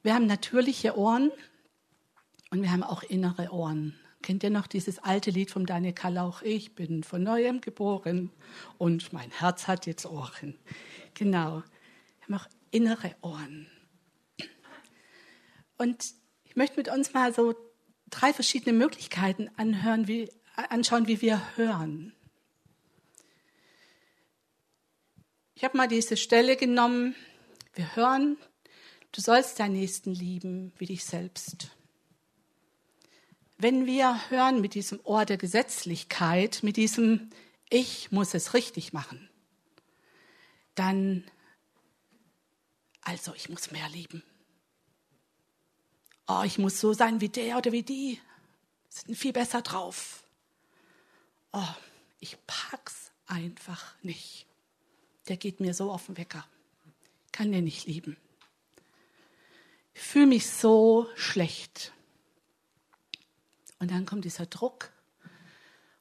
Wir 0.02 0.14
haben 0.14 0.26
natürliche 0.26 0.96
Ohren 0.96 1.30
und 2.50 2.62
wir 2.62 2.70
haben 2.70 2.82
auch 2.82 3.02
innere 3.02 3.52
Ohren. 3.52 3.94
Kennt 4.22 4.42
ihr 4.42 4.50
noch 4.50 4.66
dieses 4.66 4.98
alte 4.98 5.30
Lied 5.30 5.50
von 5.50 5.64
Daniel 5.64 5.92
Kalauch? 5.92 6.42
Ich 6.42 6.74
bin 6.74 7.04
von 7.04 7.22
neuem 7.22 7.60
geboren 7.60 8.30
und 8.78 9.12
mein 9.12 9.30
Herz 9.30 9.68
hat 9.68 9.86
jetzt 9.86 10.06
Ohren. 10.06 10.58
Genau. 11.14 11.62
Wir 11.62 12.26
haben 12.26 12.34
auch 12.34 12.48
innere 12.70 13.14
Ohren. 13.22 13.68
Und 15.76 16.14
ich 16.44 16.56
möchte 16.56 16.76
mit 16.76 16.88
uns 16.88 17.12
mal 17.12 17.32
so 17.32 17.54
drei 18.10 18.32
verschiedene 18.32 18.76
Möglichkeiten 18.76 19.50
anhören, 19.56 20.08
wie, 20.08 20.30
anschauen, 20.54 21.06
wie 21.06 21.20
wir 21.20 21.56
hören. 21.56 22.12
Ich 25.54 25.64
habe 25.64 25.76
mal 25.76 25.88
diese 25.88 26.16
Stelle 26.16 26.56
genommen. 26.56 27.16
Wir 27.74 27.96
hören, 27.96 28.36
du 29.12 29.20
sollst 29.20 29.58
deinen 29.58 29.74
Nächsten 29.74 30.14
lieben 30.14 30.72
wie 30.78 30.86
dich 30.86 31.04
selbst. 31.04 31.70
Wenn 33.56 33.86
wir 33.86 34.30
hören 34.30 34.60
mit 34.60 34.74
diesem 34.74 35.00
Ohr 35.02 35.24
der 35.24 35.36
Gesetzlichkeit, 35.36 36.60
mit 36.62 36.76
diesem 36.76 37.30
Ich 37.70 38.12
muss 38.12 38.34
es 38.34 38.54
richtig 38.54 38.92
machen, 38.92 39.28
dann, 40.76 41.24
also 43.00 43.34
ich 43.34 43.48
muss 43.48 43.72
mehr 43.72 43.88
lieben. 43.88 44.22
Oh, 46.28 46.42
ich 46.44 46.58
muss 46.58 46.78
so 46.78 46.92
sein 46.92 47.22
wie 47.22 47.30
der 47.30 47.56
oder 47.56 47.72
wie 47.72 47.82
die. 47.82 48.20
Sind 48.90 49.16
viel 49.16 49.32
besser 49.32 49.62
drauf. 49.62 50.22
Oh, 51.52 51.74
ich 52.20 52.36
pack's 52.46 53.10
einfach 53.26 53.94
nicht. 54.02 54.46
Der 55.28 55.38
geht 55.38 55.60
mir 55.60 55.72
so 55.72 55.90
auf 55.90 56.06
den 56.06 56.18
Wecker. 56.18 56.46
Kann 57.32 57.50
den 57.50 57.64
nicht 57.64 57.86
lieben. 57.86 58.18
Ich 59.94 60.02
fühle 60.02 60.26
mich 60.26 60.50
so 60.50 61.08
schlecht. 61.16 61.92
Und 63.78 63.90
dann 63.90 64.04
kommt 64.04 64.26
dieser 64.26 64.46
Druck 64.46 64.92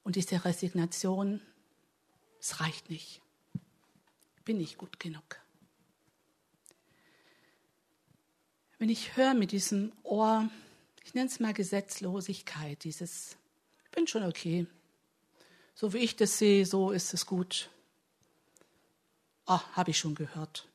und 0.04 0.18
diese 0.18 0.44
Resignation. 0.44 1.42
Es 2.40 2.60
reicht 2.60 2.90
nicht. 2.90 3.22
Bin 4.44 4.58
nicht 4.58 4.78
gut 4.78 5.00
genug. 5.00 5.40
Wenn 8.80 8.90
ich 8.90 9.18
höre 9.18 9.34
mit 9.34 9.52
diesem 9.52 9.92
Ohr, 10.04 10.50
ich 11.04 11.16
nenne 11.16 11.28
es 11.28 11.40
mal 11.40 11.54
Gesetzlosigkeit, 11.54 12.84
dieses, 12.84 13.36
ich 13.86 13.92
bin 13.92 14.06
schon 14.06 14.24
okay. 14.24 14.68
So 15.74 15.94
wie 15.94 16.00
ich 16.00 16.16
das 16.16 16.38
sehe, 16.38 16.66
so 16.66 16.92
ist 16.92 17.14
es 17.14 17.26
gut. 17.26 17.72
Ah, 19.48 19.64
habe 19.74 19.92
ich 19.92 19.98
schon 19.98 20.14
gehört. 20.14 20.68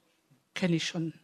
Kenne 0.54 0.76
ich 0.76 0.86
schon. 0.86 1.14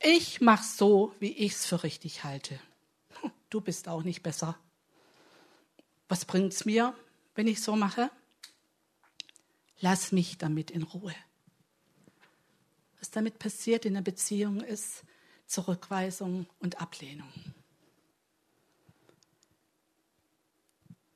Ich 0.00 0.40
mache 0.40 0.64
so, 0.64 1.12
wie 1.18 1.32
ich 1.32 1.52
es 1.52 1.66
für 1.66 1.82
richtig 1.82 2.22
halte. 2.22 2.60
Du 3.50 3.60
bist 3.60 3.88
auch 3.88 4.02
nicht 4.02 4.22
besser. 4.22 4.58
Was 6.08 6.24
bringt 6.24 6.52
es 6.52 6.64
mir, 6.64 6.94
wenn 7.34 7.48
ich 7.48 7.62
so 7.62 7.74
mache? 7.74 8.10
Lass 9.80 10.12
mich 10.12 10.38
damit 10.38 10.70
in 10.70 10.82
Ruhe. 10.82 11.14
Was 13.00 13.10
damit 13.10 13.38
passiert 13.38 13.84
in 13.84 13.94
der 13.94 14.02
Beziehung 14.02 14.60
ist 14.60 15.04
Zurückweisung 15.46 16.46
und 16.58 16.80
Ablehnung. 16.80 17.32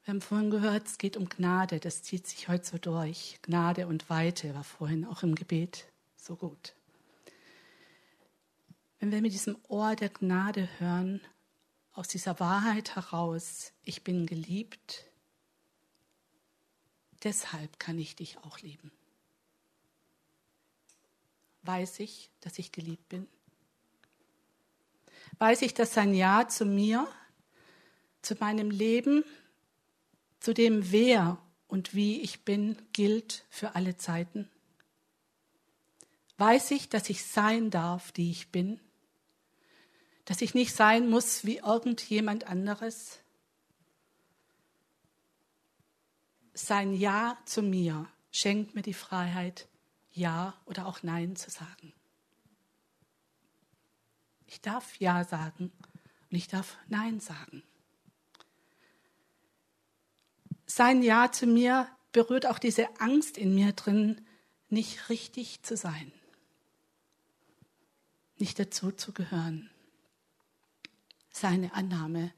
Wir 0.05 0.15
haben 0.15 0.21
vorhin 0.21 0.51
gehört, 0.51 0.87
es 0.87 0.99
geht 0.99 1.17
um 1.17 1.29
Gnade, 1.29 1.79
das 1.79 2.03
zieht 2.03 2.27
sich 2.27 2.49
heute 2.49 2.65
so 2.65 2.79
durch. 2.79 3.39
Gnade 3.43 3.87
und 3.87 4.09
Weite 4.11 4.55
war 4.55 4.65
vorhin 4.65 5.05
auch 5.05 5.23
im 5.23 5.35
Gebet 5.35 5.87
so 6.17 6.37
gut. 6.37 6.75
Wenn 8.99 9.13
wir 9.13 9.21
mit 9.21 9.33
diesem 9.33 9.57
Ohr 9.69 9.97
der 9.97 10.11
Gnade 10.11 10.69
hören, 10.79 11.21
aus 11.93 12.09
dieser 12.09 12.41
Wahrheit 12.41 12.97
heraus, 12.97 13.73
ich 13.85 14.05
bin 14.05 14.27
geliebt, 14.27 15.05
deshalb 17.23 17.79
kann 17.79 17.99
ich 17.99 18.17
dich 18.17 18.39
auch 18.39 18.59
lieben. 18.61 18.91
Weiß 21.63 22.01
ich, 22.01 22.31
dass 22.41 22.59
ich 22.59 22.73
geliebt 22.73 23.09
bin? 23.09 23.27
Weiß 25.40 25.62
ich, 25.62 25.73
dass 25.73 25.94
sein 25.94 26.12
Ja 26.12 26.49
zu 26.49 26.66
mir, 26.66 27.09
zu 28.20 28.35
meinem 28.35 28.70
Leben, 28.70 29.25
zu 30.38 30.52
dem 30.52 30.92
wer 30.92 31.38
und 31.66 31.94
wie 31.94 32.20
ich 32.20 32.44
bin, 32.44 32.76
gilt 32.92 33.47
für 33.49 33.75
alle 33.75 33.97
Zeiten? 33.97 34.50
Weiß 36.37 36.73
ich, 36.73 36.90
dass 36.90 37.09
ich 37.09 37.25
sein 37.25 37.70
darf, 37.70 38.12
die 38.12 38.30
ich 38.30 38.52
bin? 38.52 38.80
Dass 40.26 40.42
ich 40.42 40.52
nicht 40.52 40.75
sein 40.75 41.09
muss 41.09 41.47
wie 41.47 41.56
irgendjemand 41.56 42.47
anderes? 42.47 43.20
Sein 46.52 46.92
Ja 46.92 47.38
zu 47.47 47.62
mir 47.62 48.06
schenkt 48.30 48.75
mir 48.75 48.82
die 48.82 48.92
Freiheit, 48.92 49.68
Ja 50.12 50.61
oder 50.66 50.85
auch 50.85 51.02
Nein 51.02 51.35
zu 51.35 51.49
sagen. 51.49 51.94
Ich 54.50 54.61
darf 54.61 54.99
Ja 54.99 55.23
sagen 55.23 55.71
und 56.28 56.37
ich 56.37 56.49
darf 56.49 56.76
Nein 56.88 57.21
sagen. 57.21 57.62
Sein 60.66 61.04
Ja 61.04 61.30
zu 61.30 61.47
mir 61.47 61.88
berührt 62.11 62.47
auch 62.47 62.59
diese 62.59 63.00
Angst 63.00 63.38
in 63.38 63.54
mir 63.54 63.73
drin, 63.73 64.26
nicht 64.69 65.09
richtig 65.09 65.62
zu 65.62 65.76
sein, 65.76 66.12
nicht 68.38 68.59
dazu 68.59 68.90
zu 68.90 69.12
gehören. 69.12 69.71
Seine 71.30 71.73
Annahme 71.75 72.35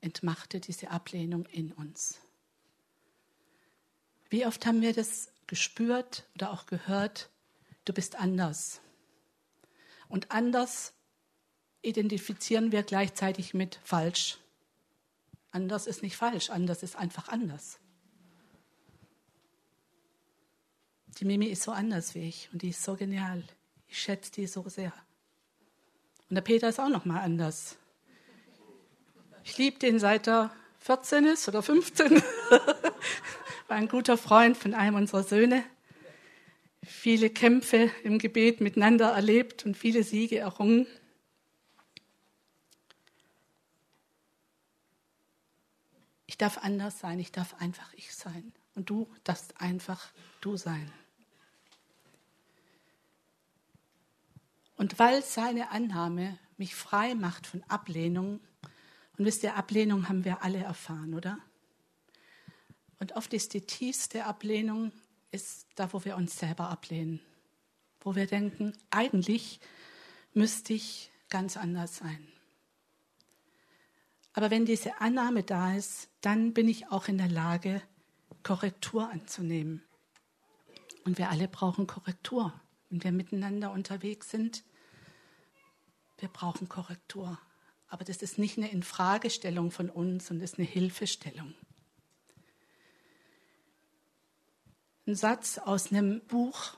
entmachte 0.00 0.58
diese 0.58 0.90
Ablehnung 0.90 1.44
in 1.46 1.70
uns. 1.70 2.18
Wie 4.30 4.46
oft 4.46 4.64
haben 4.64 4.80
wir 4.80 4.94
das 4.94 5.30
gespürt 5.46 6.26
oder 6.34 6.50
auch 6.50 6.64
gehört, 6.64 7.28
du 7.84 7.92
bist 7.92 8.16
anders. 8.16 8.80
Und 10.08 10.30
anders 10.30 10.95
identifizieren 11.86 12.72
wir 12.72 12.82
gleichzeitig 12.82 13.54
mit 13.54 13.80
falsch. 13.84 14.38
Anders 15.50 15.86
ist 15.86 16.02
nicht 16.02 16.16
falsch, 16.16 16.50
anders 16.50 16.82
ist 16.82 16.96
einfach 16.96 17.28
anders. 17.28 17.78
Die 21.18 21.24
Mimi 21.24 21.46
ist 21.46 21.62
so 21.62 21.72
anders 21.72 22.14
wie 22.14 22.28
ich 22.28 22.50
und 22.52 22.60
die 22.62 22.70
ist 22.70 22.82
so 22.82 22.94
genial. 22.94 23.42
Ich 23.88 24.02
schätze 24.02 24.32
die 24.32 24.46
so 24.46 24.68
sehr. 24.68 24.92
Und 26.28 26.34
der 26.34 26.42
Peter 26.42 26.68
ist 26.68 26.80
auch 26.80 26.88
noch 26.88 27.04
mal 27.04 27.20
anders. 27.20 27.76
Ich 29.44 29.56
liebe 29.56 29.78
den 29.78 29.98
seit 29.98 30.26
er 30.26 30.50
14 30.80 31.24
ist 31.24 31.48
oder 31.48 31.62
15. 31.62 32.20
War 33.68 33.76
ein 33.76 33.88
guter 33.88 34.18
Freund 34.18 34.56
von 34.56 34.74
einem 34.74 34.96
unserer 34.96 35.22
Söhne. 35.22 35.64
Viele 36.82 37.30
Kämpfe 37.30 37.90
im 38.04 38.18
Gebet 38.18 38.60
miteinander 38.60 39.10
erlebt 39.10 39.64
und 39.64 39.76
viele 39.76 40.02
Siege 40.02 40.38
errungen. 40.38 40.86
Ich 46.36 46.38
darf 46.38 46.58
anders 46.58 46.98
sein, 46.98 47.18
ich 47.18 47.32
darf 47.32 47.54
einfach 47.62 47.94
ich 47.94 48.14
sein. 48.14 48.52
Und 48.74 48.90
du 48.90 49.08
darfst 49.24 49.58
einfach 49.58 50.12
du 50.42 50.58
sein. 50.58 50.92
Und 54.76 54.98
weil 54.98 55.22
seine 55.22 55.70
Annahme 55.70 56.38
mich 56.58 56.74
frei 56.74 57.14
macht 57.14 57.46
von 57.46 57.62
Ablehnung, 57.68 58.40
und 59.16 59.24
wisst 59.24 59.44
ihr, 59.44 59.56
Ablehnung 59.56 60.10
haben 60.10 60.26
wir 60.26 60.42
alle 60.42 60.58
erfahren, 60.58 61.14
oder? 61.14 61.38
Und 63.00 63.12
oft 63.12 63.32
ist 63.32 63.54
die 63.54 63.62
tiefste 63.62 64.26
Ablehnung 64.26 64.92
ist 65.30 65.66
da, 65.74 65.90
wo 65.94 66.04
wir 66.04 66.16
uns 66.16 66.38
selber 66.38 66.68
ablehnen, 66.68 67.22
wo 68.02 68.14
wir 68.14 68.26
denken, 68.26 68.76
eigentlich 68.90 69.58
müsste 70.34 70.74
ich 70.74 71.10
ganz 71.30 71.56
anders 71.56 71.96
sein. 71.96 72.28
Aber 74.36 74.50
wenn 74.50 74.66
diese 74.66 75.00
Annahme 75.00 75.42
da 75.42 75.74
ist, 75.74 76.10
dann 76.20 76.52
bin 76.52 76.68
ich 76.68 76.88
auch 76.88 77.08
in 77.08 77.16
der 77.16 77.30
Lage, 77.30 77.80
Korrektur 78.42 79.08
anzunehmen. 79.10 79.82
Und 81.06 81.16
wir 81.16 81.30
alle 81.30 81.48
brauchen 81.48 81.86
Korrektur. 81.86 82.52
Wenn 82.90 83.02
wir 83.02 83.12
miteinander 83.12 83.72
unterwegs 83.72 84.30
sind, 84.30 84.62
wir 86.18 86.28
brauchen 86.28 86.68
Korrektur. 86.68 87.38
Aber 87.88 88.04
das 88.04 88.18
ist 88.18 88.36
nicht 88.38 88.58
eine 88.58 88.70
Infragestellung 88.70 89.70
von 89.70 89.88
uns, 89.88 90.26
sondern 90.26 90.44
ist 90.44 90.58
eine 90.58 90.68
Hilfestellung. 90.68 91.54
Ein 95.06 95.14
Satz 95.14 95.56
aus 95.56 95.90
einem 95.90 96.20
Buch, 96.20 96.74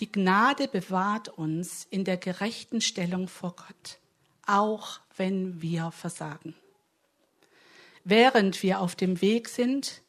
die 0.00 0.10
Gnade 0.10 0.66
bewahrt 0.66 1.28
uns 1.28 1.86
in 1.88 2.04
der 2.04 2.16
gerechten 2.16 2.80
Stellung 2.80 3.28
vor 3.28 3.54
Gott, 3.54 4.00
auch 4.44 4.98
wenn 5.16 5.62
wir 5.62 5.92
versagen 5.92 6.56
während 8.10 8.62
wir 8.62 8.80
auf 8.80 8.96
dem 8.96 9.20
Weg 9.20 9.48
sind 9.48 10.02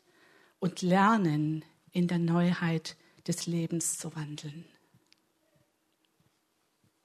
und 0.60 0.81
lernen, 0.81 1.63
in 1.91 2.08
der 2.08 2.20
Neuheit 2.20 2.98
des 3.27 3.48
Lebens 3.48 3.98
zu 3.98 4.15
wandeln. 4.15 4.65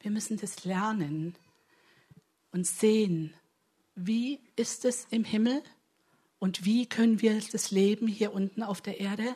Wir 0.00 0.10
müssen 0.10 0.38
das 0.38 0.64
lernen 0.64 1.34
und 2.52 2.66
sehen, 2.66 3.34
wie 3.94 4.40
ist 4.54 4.84
es 4.84 5.06
im 5.10 5.24
Himmel 5.24 5.62
und 6.38 6.64
wie 6.64 6.86
können 6.86 7.20
wir 7.20 7.40
das 7.52 7.70
Leben 7.70 8.06
hier 8.06 8.32
unten 8.32 8.62
auf 8.62 8.80
der 8.80 9.00
Erde. 9.00 9.34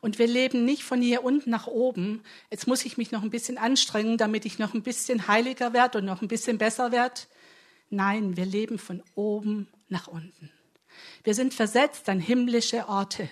Und 0.00 0.18
wir 0.18 0.26
leben 0.26 0.64
nicht 0.64 0.82
von 0.82 1.00
hier 1.00 1.24
unten 1.24 1.50
nach 1.50 1.66
oben. 1.66 2.22
Jetzt 2.50 2.66
muss 2.66 2.84
ich 2.84 2.98
mich 2.98 3.12
noch 3.12 3.22
ein 3.22 3.30
bisschen 3.30 3.58
anstrengen, 3.58 4.18
damit 4.18 4.44
ich 4.44 4.58
noch 4.58 4.74
ein 4.74 4.82
bisschen 4.82 5.28
heiliger 5.28 5.72
werde 5.72 5.98
und 5.98 6.04
noch 6.04 6.22
ein 6.22 6.28
bisschen 6.28 6.58
besser 6.58 6.92
werde. 6.92 7.22
Nein, 7.88 8.36
wir 8.36 8.46
leben 8.46 8.78
von 8.78 9.02
oben 9.14 9.68
nach 9.88 10.08
unten. 10.08 10.50
Wir 11.24 11.34
sind 11.34 11.54
versetzt 11.54 12.08
an 12.08 12.20
himmlische 12.20 12.88
Orte. 12.88 13.28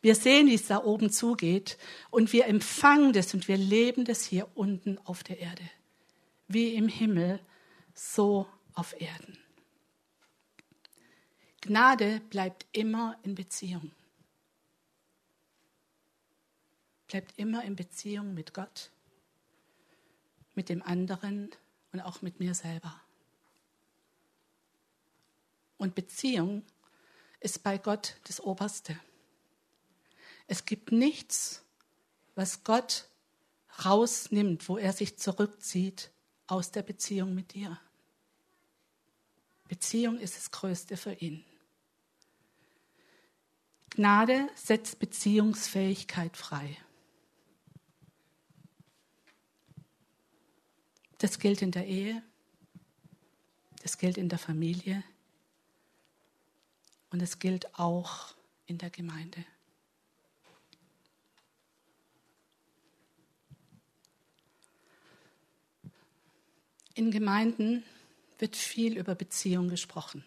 Wir 0.00 0.14
sehen, 0.14 0.48
wie 0.48 0.54
es 0.54 0.66
da 0.66 0.82
oben 0.84 1.10
zugeht 1.10 1.78
und 2.10 2.32
wir 2.32 2.46
empfangen 2.46 3.12
das 3.12 3.34
und 3.34 3.48
wir 3.48 3.56
leben 3.56 4.04
das 4.04 4.24
hier 4.24 4.48
unten 4.54 4.98
auf 5.04 5.24
der 5.24 5.38
Erde. 5.38 5.68
Wie 6.46 6.74
im 6.74 6.88
Himmel, 6.88 7.40
so 7.94 8.46
auf 8.74 8.98
Erden. 9.00 9.38
Gnade 11.60 12.20
bleibt 12.30 12.66
immer 12.72 13.18
in 13.22 13.34
Beziehung. 13.34 13.90
Bleibt 17.08 17.38
immer 17.38 17.64
in 17.64 17.74
Beziehung 17.74 18.34
mit 18.34 18.54
Gott, 18.54 18.90
mit 20.54 20.68
dem 20.68 20.82
anderen 20.82 21.50
und 21.92 22.00
auch 22.00 22.22
mit 22.22 22.38
mir 22.38 22.54
selber. 22.54 23.00
Und 25.78 25.94
Beziehung 25.94 26.64
ist 27.40 27.62
bei 27.62 27.78
Gott 27.78 28.16
das 28.24 28.40
Oberste. 28.40 28.98
Es 30.48 30.64
gibt 30.64 30.92
nichts, 30.92 31.64
was 32.34 32.64
Gott 32.64 33.08
rausnimmt, 33.84 34.68
wo 34.68 34.76
er 34.76 34.92
sich 34.92 35.18
zurückzieht 35.18 36.10
aus 36.48 36.72
der 36.72 36.82
Beziehung 36.82 37.34
mit 37.34 37.54
dir. 37.54 37.78
Beziehung 39.68 40.18
ist 40.18 40.36
das 40.36 40.50
Größte 40.50 40.96
für 40.96 41.12
ihn. 41.12 41.44
Gnade 43.90 44.48
setzt 44.54 44.98
Beziehungsfähigkeit 44.98 46.36
frei. 46.36 46.76
Das 51.18 51.38
gilt 51.38 51.62
in 51.62 51.72
der 51.72 51.86
Ehe, 51.86 52.22
das 53.82 53.98
gilt 53.98 54.16
in 54.16 54.28
der 54.28 54.38
Familie 54.38 55.04
und 57.10 57.22
es 57.22 57.38
gilt 57.38 57.78
auch 57.78 58.34
in 58.66 58.78
der 58.78 58.90
Gemeinde. 58.90 59.44
In 66.94 67.10
Gemeinden 67.10 67.84
wird 68.38 68.56
viel 68.56 68.98
über 68.98 69.14
Beziehung 69.14 69.68
gesprochen. 69.68 70.24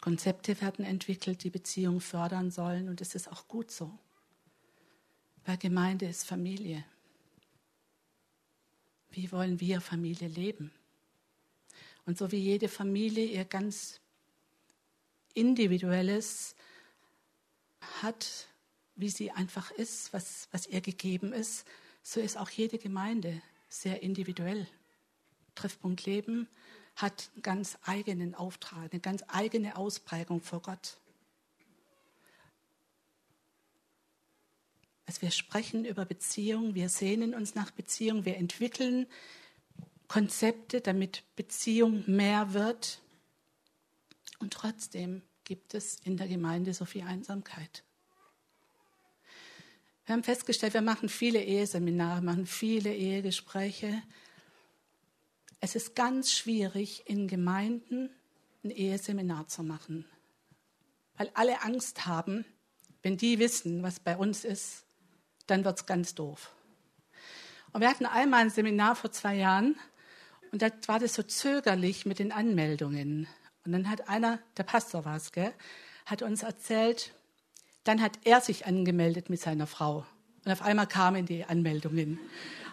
Konzepte 0.00 0.60
werden 0.60 0.84
entwickelt, 0.84 1.44
die 1.44 1.50
Beziehung 1.50 2.00
fördern 2.00 2.50
sollen 2.50 2.88
und 2.88 3.00
es 3.00 3.14
ist 3.14 3.30
auch 3.30 3.48
gut 3.48 3.70
so. 3.70 3.98
Weil 5.44 5.58
Gemeinde 5.58 6.06
ist 6.06 6.26
Familie. 6.26 6.84
Wie 9.10 9.30
wollen 9.32 9.60
wir 9.60 9.80
Familie 9.80 10.28
leben? 10.28 10.72
Und 12.06 12.18
so 12.18 12.30
wie 12.32 12.38
jede 12.38 12.68
Familie 12.68 13.24
ihr 13.24 13.44
ganz 13.44 14.00
individuelles 15.32 16.54
hat, 18.02 18.48
wie 18.94 19.08
sie 19.08 19.30
einfach 19.30 19.70
ist, 19.70 20.12
was, 20.12 20.48
was 20.52 20.66
ihr 20.66 20.80
gegeben 20.80 21.32
ist, 21.32 21.66
so 22.02 22.20
ist 22.20 22.36
auch 22.36 22.50
jede 22.50 22.78
Gemeinde 22.78 23.42
sehr 23.68 24.02
individuell. 24.02 24.68
Treffpunkt 25.54 26.04
Leben 26.04 26.48
hat 26.96 27.30
einen 27.34 27.42
ganz 27.42 27.78
eigenen 27.84 28.34
Auftrag, 28.34 28.92
eine 28.92 29.00
ganz 29.00 29.24
eigene 29.28 29.76
Ausprägung 29.76 30.40
vor 30.40 30.60
Gott. 30.60 30.98
Also 35.06 35.22
wir 35.22 35.30
sprechen 35.30 35.84
über 35.84 36.04
Beziehung, 36.04 36.74
wir 36.74 36.88
sehnen 36.88 37.34
uns 37.34 37.54
nach 37.54 37.70
Beziehung, 37.70 38.24
wir 38.24 38.36
entwickeln 38.36 39.06
Konzepte, 40.08 40.80
damit 40.80 41.22
Beziehung 41.36 42.04
mehr 42.06 42.54
wird. 42.54 43.00
Und 44.38 44.52
trotzdem 44.52 45.22
gibt 45.44 45.74
es 45.74 45.96
in 46.04 46.16
der 46.16 46.28
Gemeinde 46.28 46.74
so 46.74 46.84
viel 46.84 47.02
Einsamkeit. 47.02 47.82
Wir 50.06 50.14
haben 50.14 50.22
festgestellt, 50.22 50.74
wir 50.74 50.82
machen 50.82 51.08
viele 51.08 51.42
Eheseminare, 51.42 52.20
machen 52.20 52.46
viele 52.46 52.94
Ehegespräche. 52.94 54.02
Es 55.60 55.74
ist 55.74 55.94
ganz 55.94 56.32
schwierig, 56.32 57.04
in 57.06 57.26
Gemeinden 57.26 58.10
ein 58.62 58.70
Eheseminar 58.70 59.48
zu 59.48 59.62
machen, 59.62 60.04
weil 61.16 61.30
alle 61.34 61.62
Angst 61.62 62.06
haben, 62.06 62.44
wenn 63.02 63.16
die 63.16 63.38
wissen, 63.38 63.82
was 63.82 64.00
bei 64.00 64.16
uns 64.16 64.44
ist, 64.44 64.84
dann 65.46 65.64
wird 65.64 65.78
es 65.78 65.86
ganz 65.86 66.14
doof. 66.14 66.54
Und 67.72 67.80
wir 67.80 67.88
hatten 67.88 68.06
einmal 68.06 68.42
ein 68.42 68.50
Seminar 68.50 68.96
vor 68.96 69.10
zwei 69.10 69.36
Jahren 69.36 69.76
und 70.54 70.62
da 70.62 70.70
war 70.86 71.00
das 71.00 71.14
so 71.14 71.24
zögerlich 71.24 72.06
mit 72.06 72.20
den 72.20 72.30
Anmeldungen. 72.30 73.26
Und 73.66 73.72
dann 73.72 73.90
hat 73.90 74.08
einer, 74.08 74.38
der 74.56 74.62
Pastor 74.62 75.04
war 75.04 75.16
es, 75.16 75.32
hat 76.06 76.22
uns 76.22 76.44
erzählt, 76.44 77.12
dann 77.82 78.00
hat 78.00 78.20
er 78.22 78.40
sich 78.40 78.64
angemeldet 78.64 79.30
mit 79.30 79.40
seiner 79.40 79.66
Frau. 79.66 80.06
Und 80.44 80.52
auf 80.52 80.62
einmal 80.62 80.86
kamen 80.86 81.26
die 81.26 81.44
Anmeldungen. 81.44 82.20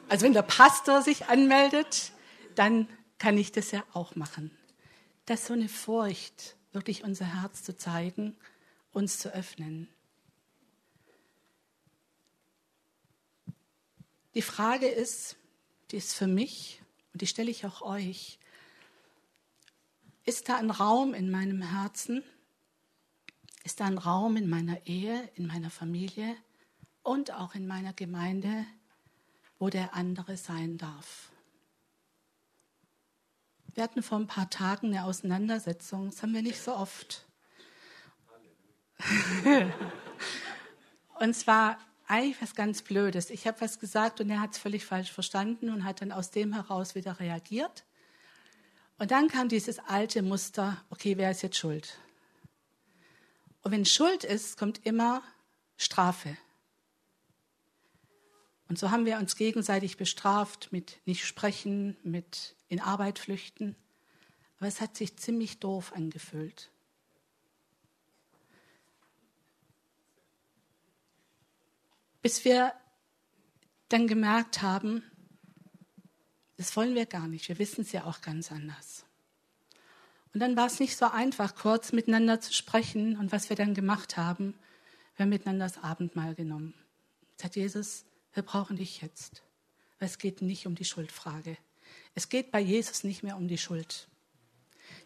Also 0.10 0.26
wenn 0.26 0.34
der 0.34 0.44
Pastor 0.44 1.02
sich 1.02 1.26
anmeldet, 1.26 2.12
dann 2.54 2.88
kann 3.17 3.36
ich 3.36 3.52
das 3.52 3.72
ja 3.72 3.84
auch 3.94 4.15
machen. 4.15 4.52
Das 5.26 5.39
ist 5.39 5.48
so 5.48 5.56
eine 5.56 5.67
Furcht, 5.67 6.58
wirklich 6.74 7.04
unser 7.04 7.41
Herz 7.41 7.63
zu 7.63 7.76
zeigen, 7.76 8.38
uns 8.91 9.17
zu 9.17 9.34
öffnen. 9.34 9.88
Die 14.36 14.44
Frage 14.44 14.88
ist, 14.88 15.36
die 15.89 15.98
ist 15.98 16.13
für 16.13 16.28
mich 16.28 16.78
und 17.13 17.21
die 17.21 17.28
stelle 17.28 17.52
ich 17.52 17.65
auch 17.65 17.82
euch. 17.82 18.39
Ist 20.24 20.50
da 20.50 20.58
ein 20.58 20.69
Raum 20.69 21.13
in 21.13 21.30
meinem 21.32 21.62
Herzen? 21.62 22.24
Ist 23.63 23.80
da 23.80 23.86
ein 23.86 23.97
Raum 23.97 24.38
in 24.38 24.50
meiner 24.50 24.86
Ehe, 24.88 25.30
in 25.36 25.47
meiner 25.47 25.69
Familie 25.69 26.36
und 27.04 27.32
auch 27.32 27.56
in 27.56 27.67
meiner 27.67 27.93
Gemeinde, 27.93 28.65
wo 29.60 29.69
der 29.69 29.93
andere 29.93 30.38
sein 30.38 30.78
darf? 30.78 31.32
Wir 33.74 33.84
hatten 33.84 34.04
vor 34.04 34.19
ein 34.19 34.28
paar 34.28 34.50
Tagen 34.50 34.88
eine 34.88 35.06
Auseinandersetzung, 35.06 36.10
das 36.10 36.21
haben 36.21 36.34
wir 36.34 36.41
nicht 36.41 36.62
so 36.62 36.76
oft. 36.76 37.26
und 41.19 41.34
zwar 41.34 41.78
eigentlich 42.12 42.41
was 42.41 42.56
ganz 42.56 42.82
Blödes. 42.82 43.30
Ich 43.30 43.47
habe 43.47 43.62
was 43.62 43.80
gesagt 43.80 44.19
und 44.19 44.30
er 44.30 44.41
hat 44.41 44.52
es 44.52 44.58
völlig 44.58 44.86
falsch 44.86 45.12
verstanden 45.12 45.69
und 45.69 45.86
hat 45.86 46.02
dann 46.02 46.12
aus 46.12 46.30
dem 46.30 46.54
heraus 46.54 46.93
wieder 46.93 47.19
reagiert. 47.19 47.86
Und 48.97 49.12
dann 49.12 49.30
kam 49.30 49.47
dieses 49.47 49.80
alte 49.80 50.21
Muster, 50.21 50.84
okay, 50.89 51.17
wer 51.17 51.32
ist 51.32 51.41
jetzt 51.41 51.58
schuld? 51.58 51.97
Und 53.63 53.71
wenn 53.71 53.86
Schuld 53.86 54.26
ist, 54.26 54.58
kommt 54.58 54.86
immer 54.86 55.24
Strafe. 55.78 56.38
Und 58.67 58.78
so 58.78 58.91
haben 58.91 59.06
wir 59.06 59.17
uns 59.17 59.38
gegenseitig 59.38 59.95
bestraft 59.95 60.69
mit 60.71 61.00
nicht 61.06 61.26
sprechen, 61.26 61.95
mit 62.04 62.56
in 62.67 62.82
Arbeit 62.82 63.19
flüchten. 63.19 63.76
Aber 64.58 64.67
es 64.67 64.82
hat 64.82 64.97
sich 64.97 65.17
ziemlich 65.17 65.60
doof 65.60 65.93
angefühlt. 65.95 66.70
Bis 72.21 72.45
wir 72.45 72.73
dann 73.89 74.07
gemerkt 74.07 74.62
haben, 74.62 75.03
das 76.57 76.75
wollen 76.75 76.95
wir 76.95 77.05
gar 77.05 77.27
nicht. 77.27 77.49
Wir 77.49 77.60
wissen 77.60 77.81
es 77.81 77.91
ja 77.91 78.05
auch 78.05 78.21
ganz 78.21 78.51
anders. 78.51 79.05
Und 80.34 80.39
dann 80.39 80.55
war 80.55 80.67
es 80.67 80.79
nicht 80.79 80.95
so 80.95 81.05
einfach, 81.05 81.55
kurz 81.55 81.91
miteinander 81.91 82.39
zu 82.39 82.53
sprechen. 82.53 83.17
Und 83.17 83.31
was 83.31 83.49
wir 83.49 83.55
dann 83.55 83.73
gemacht 83.73 84.17
haben, 84.17 84.53
wir 85.15 85.23
haben 85.23 85.29
miteinander 85.29 85.65
das 85.65 85.84
Abendmahl 85.84 86.36
genommen. 86.36 86.73
Hat 87.41 87.55
Jesus, 87.55 88.05
wir 88.34 88.43
brauchen 88.43 88.77
dich 88.77 89.01
jetzt. 89.01 89.41
Weil 89.99 90.07
es 90.07 90.17
geht 90.19 90.41
nicht 90.41 90.67
um 90.67 90.75
die 90.75 90.86
Schuldfrage. 90.86 91.57
Es 92.15 92.29
geht 92.29 92.51
bei 92.51 92.60
Jesus 92.60 93.03
nicht 93.03 93.23
mehr 93.23 93.36
um 93.36 93.47
die 93.47 93.57
Schuld. 93.57 94.07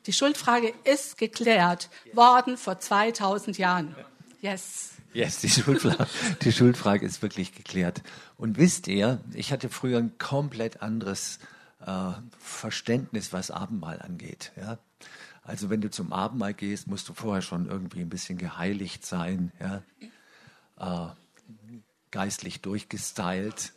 Die 0.05 0.13
Schuldfrage 0.13 0.73
ist 0.83 1.17
geklärt 1.17 1.89
worden 2.13 2.57
vor 2.57 2.79
2000 2.79 3.57
Jahren. 3.57 3.95
Yes. 4.41 4.94
Yes, 5.15 5.39
die 5.39 5.49
Schuldfrage, 5.49 6.07
die 6.41 6.51
Schuldfrage 6.51 7.05
ist 7.05 7.21
wirklich 7.21 7.55
geklärt. 7.55 8.03
Und 8.35 8.57
wisst 8.57 8.89
ihr, 8.89 9.21
ich 9.33 9.53
hatte 9.53 9.69
früher 9.69 9.97
ein 9.97 10.17
komplett 10.17 10.81
anderes 10.81 11.39
äh, 11.79 12.11
Verständnis, 12.37 13.31
was 13.31 13.49
Abendmahl 13.49 14.01
angeht. 14.01 14.51
Ja? 14.57 14.77
Also 15.41 15.69
wenn 15.69 15.79
du 15.79 15.89
zum 15.89 16.11
Abendmahl 16.11 16.53
gehst, 16.53 16.87
musst 16.87 17.07
du 17.07 17.13
vorher 17.13 17.41
schon 17.41 17.67
irgendwie 17.67 18.01
ein 18.01 18.09
bisschen 18.09 18.37
geheiligt 18.37 19.05
sein, 19.05 19.53
ja? 19.61 19.83
Äh, 20.77 21.13
geistlich 22.11 22.61
durchgestylt. 22.61 23.71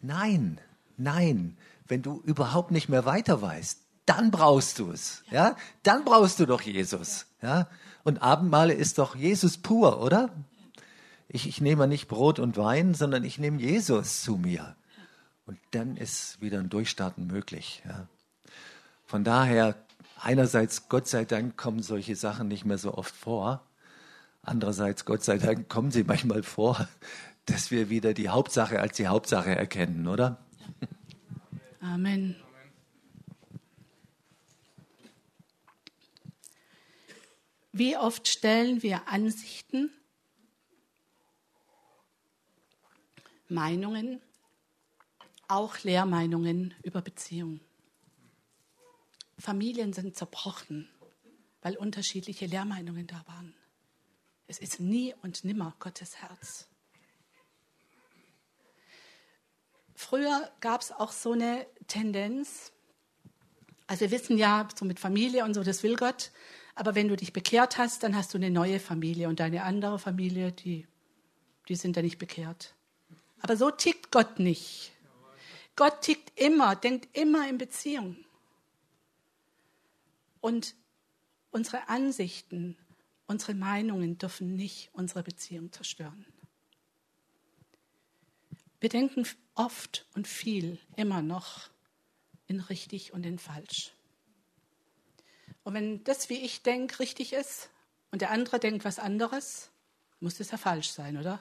Nein, 0.00 0.60
nein, 0.96 1.56
wenn 1.88 2.02
du 2.02 2.20
überhaupt 2.24 2.70
nicht 2.70 2.88
mehr 2.88 3.04
weiter 3.04 3.42
weißt, 3.42 3.80
dann 4.08 4.30
brauchst 4.30 4.78
du 4.78 4.90
es. 4.90 5.22
Ja. 5.30 5.56
Dann 5.82 6.04
brauchst 6.04 6.40
du 6.40 6.46
doch 6.46 6.62
Jesus. 6.62 7.26
Ja? 7.42 7.68
Und 8.04 8.22
Abendmahle 8.22 8.72
ist 8.72 8.98
doch 8.98 9.14
Jesus 9.14 9.58
pur, 9.58 10.00
oder? 10.00 10.30
Ich, 11.28 11.46
ich 11.46 11.60
nehme 11.60 11.86
nicht 11.86 12.08
Brot 12.08 12.38
und 12.38 12.56
Wein, 12.56 12.94
sondern 12.94 13.22
ich 13.22 13.38
nehme 13.38 13.60
Jesus 13.60 14.22
zu 14.22 14.36
mir. 14.36 14.76
Und 15.44 15.58
dann 15.72 15.96
ist 15.96 16.40
wieder 16.40 16.58
ein 16.58 16.70
Durchstarten 16.70 17.26
möglich. 17.26 17.82
Ja? 17.86 18.06
Von 19.04 19.24
daher, 19.24 19.74
einerseits, 20.20 20.88
Gott 20.88 21.06
sei 21.06 21.26
Dank, 21.26 21.58
kommen 21.58 21.82
solche 21.82 22.16
Sachen 22.16 22.48
nicht 22.48 22.64
mehr 22.64 22.78
so 22.78 22.94
oft 22.94 23.14
vor. 23.14 23.62
Andererseits, 24.42 25.04
Gott 25.04 25.22
sei 25.22 25.36
Dank, 25.36 25.68
kommen 25.68 25.90
sie 25.90 26.04
manchmal 26.04 26.42
vor, 26.42 26.88
dass 27.44 27.70
wir 27.70 27.90
wieder 27.90 28.14
die 28.14 28.30
Hauptsache 28.30 28.80
als 28.80 28.96
die 28.96 29.08
Hauptsache 29.08 29.54
erkennen, 29.54 30.06
oder? 30.06 30.38
Amen. 31.82 32.36
Wie 37.78 37.96
oft 37.96 38.26
stellen 38.26 38.82
wir 38.82 39.06
Ansichten, 39.06 39.92
Meinungen, 43.46 44.20
auch 45.46 45.78
Lehrmeinungen 45.84 46.74
über 46.82 47.02
Beziehungen. 47.02 47.60
Familien 49.38 49.92
sind 49.92 50.16
zerbrochen, 50.16 50.90
weil 51.62 51.76
unterschiedliche 51.76 52.46
Lehrmeinungen 52.46 53.06
da 53.06 53.22
waren. 53.28 53.54
Es 54.48 54.58
ist 54.58 54.80
nie 54.80 55.14
und 55.22 55.44
nimmer 55.44 55.76
Gottes 55.78 56.16
Herz. 56.16 56.66
Früher 59.94 60.50
gab 60.58 60.80
es 60.80 60.90
auch 60.90 61.12
so 61.12 61.30
eine 61.30 61.64
Tendenz, 61.86 62.72
also 63.86 64.00
wir 64.00 64.10
wissen 64.10 64.36
ja, 64.36 64.68
so 64.76 64.84
mit 64.84 64.98
Familie 64.98 65.44
und 65.44 65.54
so, 65.54 65.62
das 65.62 65.84
will 65.84 65.94
Gott, 65.94 66.32
aber 66.78 66.94
wenn 66.94 67.08
du 67.08 67.16
dich 67.16 67.32
bekehrt 67.32 67.76
hast, 67.76 68.04
dann 68.04 68.14
hast 68.14 68.32
du 68.32 68.38
eine 68.38 68.52
neue 68.52 68.78
Familie 68.78 69.28
und 69.28 69.40
deine 69.40 69.64
andere 69.64 69.98
Familie, 69.98 70.52
die, 70.52 70.86
die 71.66 71.74
sind 71.74 71.96
ja 71.96 72.02
nicht 72.02 72.18
bekehrt. 72.18 72.72
Aber 73.40 73.56
so 73.56 73.72
tickt 73.72 74.12
Gott 74.12 74.38
nicht. 74.38 74.92
Gott 75.74 76.02
tickt 76.02 76.38
immer, 76.38 76.76
denkt 76.76 77.08
immer 77.18 77.48
in 77.48 77.58
Beziehung. 77.58 78.16
Und 80.40 80.76
unsere 81.50 81.88
Ansichten, 81.88 82.76
unsere 83.26 83.54
Meinungen 83.54 84.16
dürfen 84.16 84.54
nicht 84.54 84.90
unsere 84.92 85.24
Beziehung 85.24 85.72
zerstören. 85.72 86.26
Wir 88.78 88.88
denken 88.88 89.26
oft 89.56 90.06
und 90.14 90.28
viel 90.28 90.78
immer 90.94 91.22
noch 91.22 91.70
in 92.46 92.60
richtig 92.60 93.12
und 93.12 93.26
in 93.26 93.40
falsch. 93.40 93.94
Und 95.64 95.74
wenn 95.74 96.04
das, 96.04 96.28
wie 96.28 96.38
ich 96.38 96.62
denke, 96.62 97.00
richtig 97.00 97.32
ist 97.32 97.70
und 98.10 98.22
der 98.22 98.30
andere 98.30 98.58
denkt 98.58 98.84
was 98.84 98.98
anderes, 98.98 99.70
muss 100.20 100.40
es 100.40 100.50
ja 100.50 100.58
falsch 100.58 100.90
sein, 100.90 101.16
oder? 101.16 101.40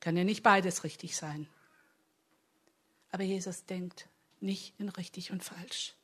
Kann 0.00 0.16
ja 0.16 0.24
nicht 0.24 0.42
beides 0.42 0.84
richtig 0.84 1.16
sein. 1.16 1.48
Aber 3.10 3.24
Jesus 3.24 3.66
denkt 3.66 4.08
nicht 4.40 4.78
in 4.78 4.88
richtig 4.88 5.30
und 5.30 5.44
falsch. 5.44 5.94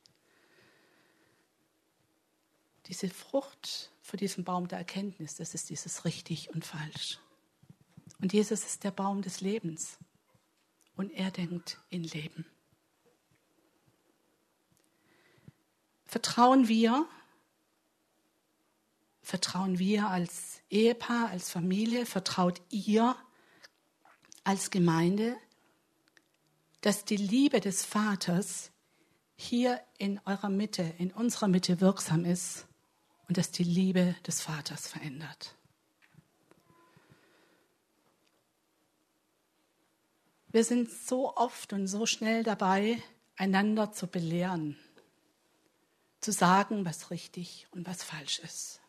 Diese 2.87 3.09
Frucht 3.09 3.91
vor 4.01 4.17
diesem 4.17 4.43
Baum 4.43 4.67
der 4.67 4.79
Erkenntnis, 4.79 5.35
das 5.35 5.53
ist 5.53 5.69
dieses 5.69 6.05
richtig 6.05 6.49
und 6.49 6.65
falsch. 6.65 7.19
Und 8.21 8.33
Jesus 8.33 8.65
ist 8.65 8.83
der 8.83 8.91
Baum 8.91 9.21
des 9.21 9.41
Lebens. 9.41 9.97
Und 10.95 11.11
er 11.11 11.31
denkt 11.31 11.79
in 11.89 12.03
Leben. 12.03 12.45
Vertrauen 16.09 16.67
wir, 16.67 17.07
vertrauen 19.21 19.77
wir 19.77 20.07
als 20.07 20.63
Ehepaar, 20.71 21.29
als 21.29 21.51
Familie, 21.51 22.07
vertraut 22.07 22.59
ihr 22.71 23.15
als 24.43 24.71
Gemeinde, 24.71 25.37
dass 26.81 27.05
die 27.05 27.15
Liebe 27.15 27.59
des 27.59 27.85
Vaters 27.85 28.71
hier 29.35 29.79
in 29.99 30.19
eurer 30.25 30.49
Mitte, 30.49 30.81
in 30.97 31.11
unserer 31.11 31.47
Mitte 31.47 31.79
wirksam 31.79 32.25
ist 32.25 32.65
und 33.27 33.37
dass 33.37 33.51
die 33.51 33.63
Liebe 33.63 34.15
des 34.25 34.41
Vaters 34.41 34.87
verändert. 34.87 35.55
Wir 40.47 40.63
sind 40.63 40.89
so 40.89 41.35
oft 41.35 41.71
und 41.71 41.85
so 41.85 42.07
schnell 42.07 42.41
dabei, 42.41 42.99
einander 43.35 43.91
zu 43.91 44.07
belehren, 44.07 44.75
zu 46.21 46.31
sagen, 46.31 46.85
was 46.85 47.11
richtig 47.11 47.67
und 47.71 47.87
was 47.87 48.03
falsch 48.03 48.39
ist. 48.39 48.81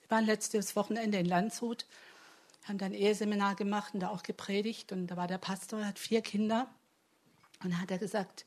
Wir 0.00 0.10
waren 0.10 0.26
letztes 0.26 0.76
Wochenende 0.76 1.18
in 1.18 1.26
Landshut 1.26 1.86
haben 2.64 2.80
ein 2.80 2.94
Eheseminar 2.94 3.54
gemacht 3.54 3.94
und 3.94 4.00
da 4.00 4.08
auch 4.08 4.22
gepredigt. 4.22 4.90
Und 4.92 5.08
da 5.08 5.16
war 5.16 5.26
der 5.26 5.38
Pastor, 5.38 5.84
hat 5.84 5.98
vier 5.98 6.22
Kinder. 6.22 6.66
Und 7.62 7.72
da 7.72 7.78
hat 7.78 7.90
er 7.90 7.98
gesagt, 7.98 8.46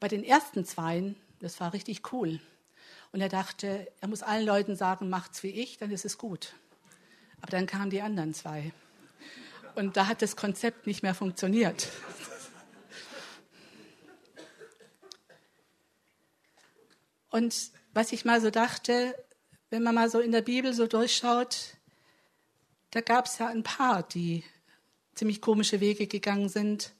bei 0.00 0.08
den 0.08 0.24
ersten 0.24 0.64
zweien, 0.64 1.16
das 1.40 1.60
war 1.60 1.72
richtig 1.72 2.12
cool. 2.12 2.40
Und 3.10 3.20
er 3.20 3.28
dachte, 3.28 3.90
er 4.00 4.08
muss 4.08 4.22
allen 4.22 4.46
Leuten 4.46 4.76
sagen, 4.76 5.10
macht's 5.10 5.42
wie 5.42 5.50
ich, 5.50 5.76
dann 5.76 5.90
ist 5.90 6.04
es 6.04 6.18
gut. 6.18 6.54
Aber 7.40 7.50
dann 7.50 7.66
kamen 7.66 7.90
die 7.90 8.00
anderen 8.00 8.32
zwei. 8.32 8.72
Und 9.74 9.96
da 9.96 10.06
hat 10.06 10.22
das 10.22 10.36
Konzept 10.36 10.86
nicht 10.86 11.02
mehr 11.02 11.14
funktioniert. 11.14 11.88
Und 17.32 17.72
was 17.94 18.12
ich 18.12 18.26
mal 18.26 18.42
so 18.42 18.50
dachte, 18.50 19.16
wenn 19.70 19.82
man 19.82 19.94
mal 19.94 20.10
so 20.10 20.20
in 20.20 20.32
der 20.32 20.42
Bibel 20.42 20.74
so 20.74 20.86
durchschaut, 20.86 21.78
da 22.90 23.00
gab 23.00 23.24
es 23.24 23.38
ja 23.38 23.48
ein 23.48 23.62
paar, 23.62 24.02
die 24.02 24.44
ziemlich 25.14 25.40
komische 25.40 25.80
Wege 25.80 26.06
gegangen 26.06 26.50
sind. 26.50 26.92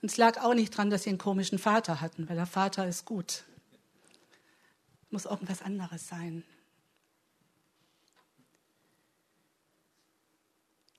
Und 0.00 0.10
es 0.10 0.16
lag 0.16 0.40
auch 0.40 0.54
nicht 0.54 0.70
dran, 0.70 0.88
dass 0.88 1.02
sie 1.02 1.10
einen 1.10 1.18
komischen 1.18 1.58
Vater 1.58 2.00
hatten, 2.00 2.28
weil 2.28 2.36
der 2.36 2.46
Vater 2.46 2.86
ist 2.86 3.06
gut. 3.06 3.42
Muss 5.10 5.24
irgendwas 5.24 5.62
anderes 5.62 6.06
sein. 6.06 6.44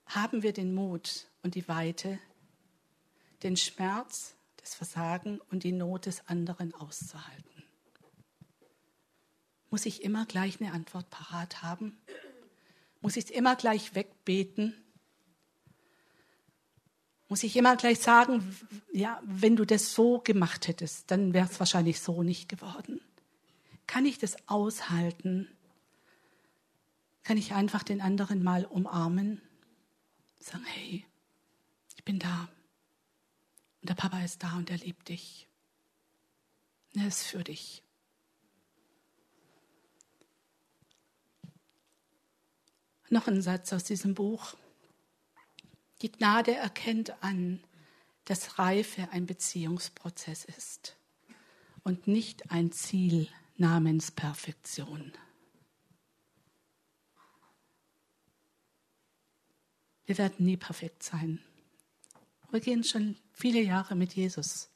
Haben 0.07 0.43
wir 0.43 0.51
den 0.51 0.75
Mut 0.75 1.27
und 1.41 1.55
die 1.55 1.69
Weite, 1.69 2.19
den 3.43 3.55
Schmerz, 3.55 4.35
das 4.57 4.75
Versagen 4.75 5.39
und 5.51 5.63
die 5.63 5.71
Not 5.71 6.05
des 6.05 6.27
anderen 6.27 6.73
auszuhalten? 6.73 7.52
Muss 9.73 9.88
ich 9.88 10.03
immer 10.03 10.27
gleich 10.27 10.62
eine 10.62 10.71
Antwort 10.71 11.09
parat 11.09 11.63
haben? 11.63 11.97
Muss 13.01 13.17
ich 13.17 13.25
es 13.25 13.31
immer 13.31 13.55
gleich 13.55 13.95
wegbeten? 13.95 14.75
Muss 17.27 17.41
ich 17.41 17.55
immer 17.55 17.75
gleich 17.75 17.97
sagen, 17.97 18.55
ja, 18.91 19.19
wenn 19.25 19.55
du 19.55 19.65
das 19.65 19.95
so 19.95 20.19
gemacht 20.19 20.67
hättest, 20.67 21.09
dann 21.09 21.33
wäre 21.33 21.47
es 21.47 21.59
wahrscheinlich 21.59 22.01
so 22.01 22.21
nicht 22.21 22.49
geworden. 22.49 23.01
Kann 23.88 24.05
ich 24.05 24.19
das 24.19 24.47
aushalten? 24.47 25.47
Kann 27.23 27.38
ich 27.38 27.53
einfach 27.53 27.81
den 27.81 27.99
anderen 27.99 28.43
mal 28.43 28.65
umarmen? 28.65 29.41
Sagen, 30.39 30.65
hey, 30.65 31.03
ich 31.95 32.03
bin 32.03 32.19
da. 32.19 32.47
Und 33.81 33.89
der 33.89 33.95
Papa 33.95 34.23
ist 34.23 34.43
da 34.43 34.55
und 34.55 34.69
er 34.69 34.77
liebt 34.77 35.09
dich. 35.09 35.47
Er 36.93 37.07
ist 37.07 37.23
für 37.23 37.43
dich. 37.43 37.82
Noch 43.13 43.28
ein 43.28 43.43
Satz 43.43 43.71
aus 43.73 43.84
diesem 43.84 44.15
Buch. 44.15 44.56
Die 46.02 46.12
Gnade 46.12 46.56
erkennt 46.56 47.21
an, 47.23 47.60
dass 48.26 48.58
Reife 48.58 49.08
ein 49.12 49.28
Beziehungsprozess 49.28 50.45
ist 50.45 50.97
und 51.84 52.08
nicht 52.08 52.49
ein 52.49 52.71
Ziel 52.71 53.28
namens 53.56 54.10
Perfektion. 54.10 55.13
Wir 60.08 60.17
werden 60.17 60.47
nie 60.47 60.58
perfekt 60.58 61.04
sein. 61.04 61.39
Wir 62.49 62.62
gehen 62.62 62.84
schon 62.84 63.15
viele 63.32 63.62
Jahre 63.62 63.93
mit 63.93 64.15
Jesus. 64.15 64.71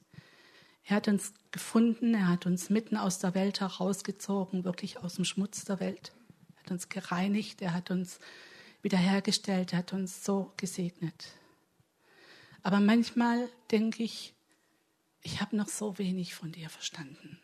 Er 0.84 0.98
hat 0.98 1.08
uns 1.08 1.34
gefunden, 1.50 2.14
er 2.14 2.28
hat 2.28 2.46
uns 2.46 2.70
mitten 2.70 2.98
aus 2.98 3.18
der 3.18 3.34
Welt 3.34 3.62
herausgezogen, 3.62 4.64
wirklich 4.64 5.00
aus 5.00 5.16
dem 5.16 5.26
Schmutz 5.26 5.66
der 5.66 5.80
Welt 5.80 6.14
hat 6.68 6.72
uns 6.72 6.90
gereinigt, 6.90 7.62
er 7.62 7.74
hat 7.74 7.92
uns 7.92 8.20
wiederhergestellt, 8.82 9.72
er 9.72 9.80
hat 9.80 9.94
uns 9.94 10.26
so 10.26 10.52
gesegnet. 10.58 11.30
Aber 12.62 12.82
manchmal 12.82 13.48
denke 13.72 14.04
ich, 14.04 14.34
ich 15.22 15.40
habe 15.40 15.56
noch 15.56 15.70
so 15.70 15.98
wenig 15.98 16.36
von 16.36 16.52
dir 16.52 16.70
verstanden. 16.70 17.40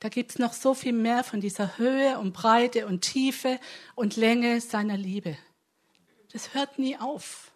Da 0.00 0.10
gibt 0.10 0.32
es 0.32 0.38
noch 0.38 0.52
so 0.52 0.74
viel 0.74 0.92
mehr 0.92 1.24
von 1.24 1.40
dieser 1.40 1.78
Höhe 1.78 2.18
und 2.18 2.34
Breite 2.34 2.86
und 2.86 3.00
Tiefe 3.00 3.58
und 3.94 4.16
Länge 4.16 4.60
seiner 4.60 4.98
Liebe. 4.98 5.38
Das 6.32 6.52
hört 6.52 6.78
nie 6.78 6.98
auf. 6.98 7.52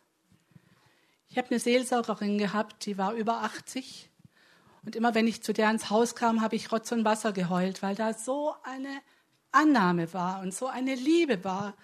Ich 1.29 1.37
habe 1.37 1.51
eine 1.51 1.61
Seelsorgerin 1.61 2.39
gehabt, 2.39 2.87
die 2.87 2.97
war 2.97 3.13
über 3.13 3.43
80. 3.43 4.09
Und 4.83 4.97
immer 4.97 5.15
wenn 5.15 5.27
ich 5.27 5.43
zu 5.43 5.53
der 5.53 5.71
ins 5.71 5.91
Haus 5.91 6.15
kam, 6.15 6.41
habe 6.41 6.57
ich 6.57 6.73
Rotz 6.73 6.91
und 6.91 7.05
Wasser 7.05 7.33
geheult, 7.33 7.83
weil 7.83 7.95
da 7.95 8.15
so 8.15 8.55
eine 8.63 9.03
Annahme 9.53 10.13
war 10.13 10.41
und 10.41 10.55
so 10.55 10.67
eine 10.67 10.95
Liebe 10.95 11.43
war. 11.45 11.75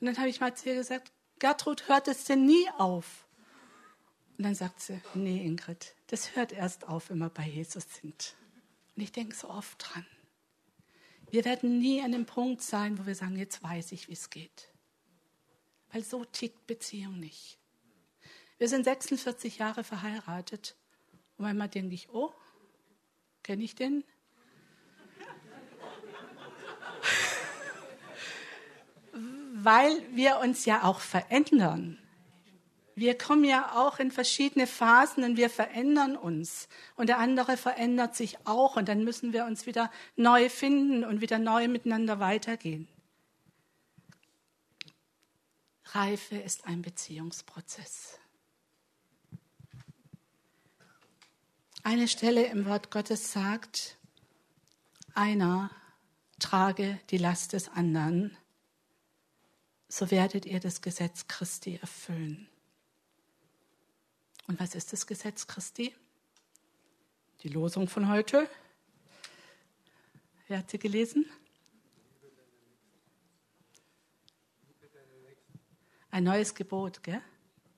Und 0.00 0.06
dann 0.06 0.18
habe 0.18 0.28
ich 0.28 0.40
mal 0.40 0.54
zu 0.54 0.68
ihr 0.68 0.76
gesagt, 0.76 1.12
Gertrud, 1.38 1.88
hört 1.88 2.08
es 2.08 2.24
denn 2.24 2.46
nie 2.46 2.68
auf? 2.78 3.26
Und 4.36 4.44
dann 4.44 4.54
sagt 4.54 4.80
sie, 4.80 5.00
nee, 5.14 5.44
Ingrid, 5.44 5.94
das 6.08 6.34
hört 6.34 6.52
erst 6.52 6.88
auf, 6.88 7.10
wenn 7.10 7.18
wir 7.18 7.30
bei 7.30 7.46
Jesus 7.46 7.84
sind. 8.00 8.34
Und 8.96 9.02
ich 9.02 9.12
denke 9.12 9.34
so 9.34 9.48
oft 9.48 9.76
dran. 9.78 10.06
Wir 11.30 11.44
werden 11.44 11.78
nie 11.78 12.02
an 12.02 12.12
dem 12.12 12.26
Punkt 12.26 12.62
sein, 12.62 12.98
wo 12.98 13.06
wir 13.06 13.14
sagen, 13.14 13.36
jetzt 13.36 13.62
weiß 13.62 13.92
ich, 13.92 14.08
wie 14.08 14.12
es 14.12 14.30
geht. 14.30 14.70
Weil 15.92 16.04
so 16.04 16.24
tickt 16.24 16.66
Beziehung 16.66 17.18
nicht. 17.18 17.58
Wir 18.58 18.68
sind 18.68 18.84
46 18.84 19.58
Jahre 19.58 19.84
verheiratet. 19.84 20.76
Und 21.36 21.44
manchmal 21.44 21.68
denke 21.68 21.94
ich, 21.94 22.10
oh, 22.10 22.32
kenne 23.42 23.64
ich 23.64 23.74
den? 23.74 24.04
Weil 29.64 30.02
wir 30.14 30.40
uns 30.40 30.66
ja 30.66 30.82
auch 30.82 31.00
verändern. 31.00 31.98
Wir 32.94 33.16
kommen 33.16 33.44
ja 33.44 33.72
auch 33.74 33.98
in 33.98 34.10
verschiedene 34.10 34.66
Phasen 34.66 35.24
und 35.24 35.38
wir 35.38 35.48
verändern 35.48 36.16
uns. 36.16 36.68
Und 36.96 37.08
der 37.08 37.18
andere 37.18 37.56
verändert 37.56 38.14
sich 38.14 38.36
auch 38.46 38.76
und 38.76 38.90
dann 38.90 39.04
müssen 39.04 39.32
wir 39.32 39.46
uns 39.46 39.64
wieder 39.64 39.90
neu 40.16 40.50
finden 40.50 41.02
und 41.02 41.22
wieder 41.22 41.38
neu 41.38 41.66
miteinander 41.68 42.20
weitergehen. 42.20 42.88
Reife 45.86 46.36
ist 46.36 46.66
ein 46.66 46.82
Beziehungsprozess. 46.82 48.18
Eine 51.82 52.06
Stelle 52.06 52.44
im 52.46 52.66
Wort 52.66 52.90
Gottes 52.90 53.32
sagt, 53.32 53.96
einer 55.14 55.70
trage 56.38 57.00
die 57.10 57.18
Last 57.18 57.54
des 57.54 57.70
anderen, 57.70 58.36
so 59.94 60.10
werdet 60.10 60.44
ihr 60.44 60.58
das 60.58 60.82
Gesetz 60.82 61.28
Christi 61.28 61.78
erfüllen. 61.80 62.48
Und 64.48 64.58
was 64.58 64.74
ist 64.74 64.92
das 64.92 65.06
Gesetz 65.06 65.46
Christi? 65.46 65.94
Die 67.44 67.48
Losung 67.48 67.86
von 67.86 68.08
heute. 68.08 68.48
Wer 70.48 70.58
hat 70.58 70.70
sie 70.70 70.80
gelesen? 70.80 71.26
Ein 76.10 76.24
neues 76.24 76.56
Gebot, 76.56 77.04
gell? 77.04 77.22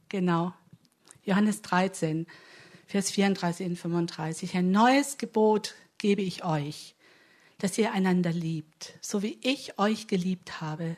Genau. 0.08 0.54
Johannes 1.22 1.60
13, 1.60 2.26
Vers 2.86 3.10
34 3.10 3.66
und 3.66 3.76
35. 3.76 4.56
Ein 4.56 4.70
neues 4.70 5.18
Gebot 5.18 5.74
gebe 5.98 6.22
ich 6.22 6.44
euch, 6.46 6.94
dass 7.58 7.76
ihr 7.76 7.92
einander 7.92 8.30
liebt. 8.32 8.94
So 9.02 9.22
wie 9.22 9.38
ich 9.42 9.78
euch 9.78 10.06
geliebt 10.06 10.62
habe, 10.62 10.96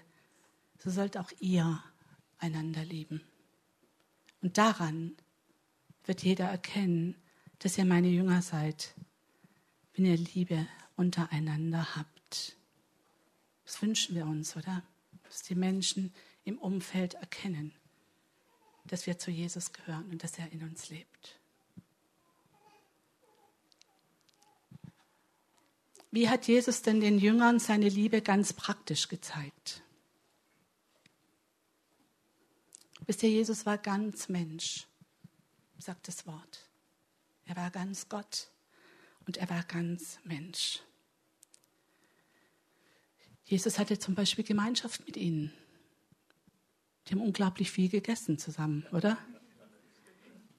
so 0.79 0.91
sollt 0.91 1.17
auch 1.17 1.31
ihr 1.41 1.83
einander 2.38 2.85
lieben. 2.85 3.23
Und 4.41 4.59
daran 4.59 5.17
wird 6.05 6.23
jeder 6.23 6.47
erkennen, 6.47 7.17
dass 7.59 7.77
ihr 7.77 7.85
meine 7.85 8.09
Jünger 8.09 8.41
seid, 8.43 8.95
wenn 9.95 10.07
ihr 10.07 10.17
Liebe 10.17 10.67
untereinander 10.97 11.97
habt. 11.97 12.57
Das 13.64 13.83
wünschen 13.83 14.14
wir 14.14 14.27
uns, 14.27 14.57
oder? 14.57 14.83
Dass 15.25 15.43
die 15.43 15.57
Menschen 15.57 16.14
im 16.45 16.59
Umfeld 16.59 17.14
erkennen, 17.14 17.75
dass 18.87 19.07
wir 19.07 19.19
zu 19.19 19.31
Jesus 19.31 19.73
gehören 19.73 20.09
und 20.11 20.23
dass 20.23 20.38
er 20.38 20.51
in 20.53 20.62
uns 20.62 20.88
lebt. 20.88 21.38
Wie 26.11 26.29
hat 26.29 26.49
Jesus 26.49 26.81
denn 26.81 27.01
den 27.01 27.19
Jüngern 27.19 27.59
seine 27.59 27.88
Liebe 27.88 28.23
ganz 28.23 28.55
praktisch 28.55 29.09
gezeigt? 29.09 29.83
Wisst 33.09 33.25
ihr, 33.25 33.31
Jesus 33.31 33.66
war 33.66 33.79
ganz 33.79 34.29
Mensch 34.29 34.87
sagt 35.79 36.09
das 36.09 36.27
Wort. 36.27 36.68
Er 37.44 37.57
war 37.57 37.71
ganz 37.71 38.09
Gott 38.09 38.51
und 39.27 39.37
er 39.37 39.49
war 39.49 39.62
ganz 39.62 40.18
Mensch. 40.25 40.81
Jesus 43.44 43.79
hatte 43.79 43.99
zum 43.99 44.14
Beispiel 44.14 44.44
Gemeinschaft 44.44 45.07
mit 45.07 45.16
ihnen. 45.16 45.53
Die 47.07 47.14
haben 47.14 47.23
unglaublich 47.23 47.71
viel 47.71 47.88
gegessen 47.88 48.38
zusammen, 48.38 48.85
oder? 48.92 49.16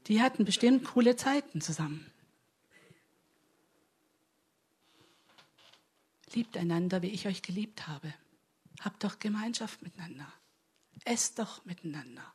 Die 0.07 0.21
hatten 0.21 0.45
bestimmt 0.45 0.83
coole 0.83 1.15
Zeiten 1.15 1.61
zusammen. 1.61 2.09
Liebt 6.33 6.57
einander, 6.57 7.01
wie 7.01 7.09
ich 7.09 7.27
euch 7.27 7.43
geliebt 7.43 7.87
habe. 7.87 8.13
Habt 8.79 9.03
doch 9.03 9.19
Gemeinschaft 9.19 9.83
miteinander. 9.83 10.31
Esst 11.05 11.37
doch 11.37 11.63
miteinander. 11.65 12.33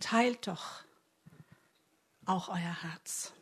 Teilt 0.00 0.46
doch 0.46 0.82
auch 2.24 2.48
euer 2.48 2.82
Herz. 2.82 3.32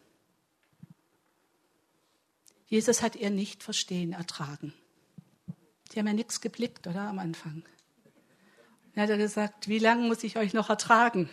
Jesus 2.66 3.00
hat 3.00 3.16
ihr 3.16 3.30
nicht 3.30 3.62
verstehen 3.62 4.12
ertragen. 4.12 4.74
Die 5.92 5.98
haben 5.98 6.06
ja 6.06 6.12
nichts 6.12 6.40
geblickt, 6.40 6.86
oder 6.86 7.00
am 7.02 7.18
Anfang. 7.18 7.62
Dann 8.94 9.04
hat 9.04 9.10
er 9.10 9.16
gesagt, 9.16 9.68
wie 9.68 9.78
lange 9.78 10.06
muss 10.06 10.22
ich 10.22 10.36
euch 10.36 10.52
noch 10.52 10.68
ertragen? 10.68 11.30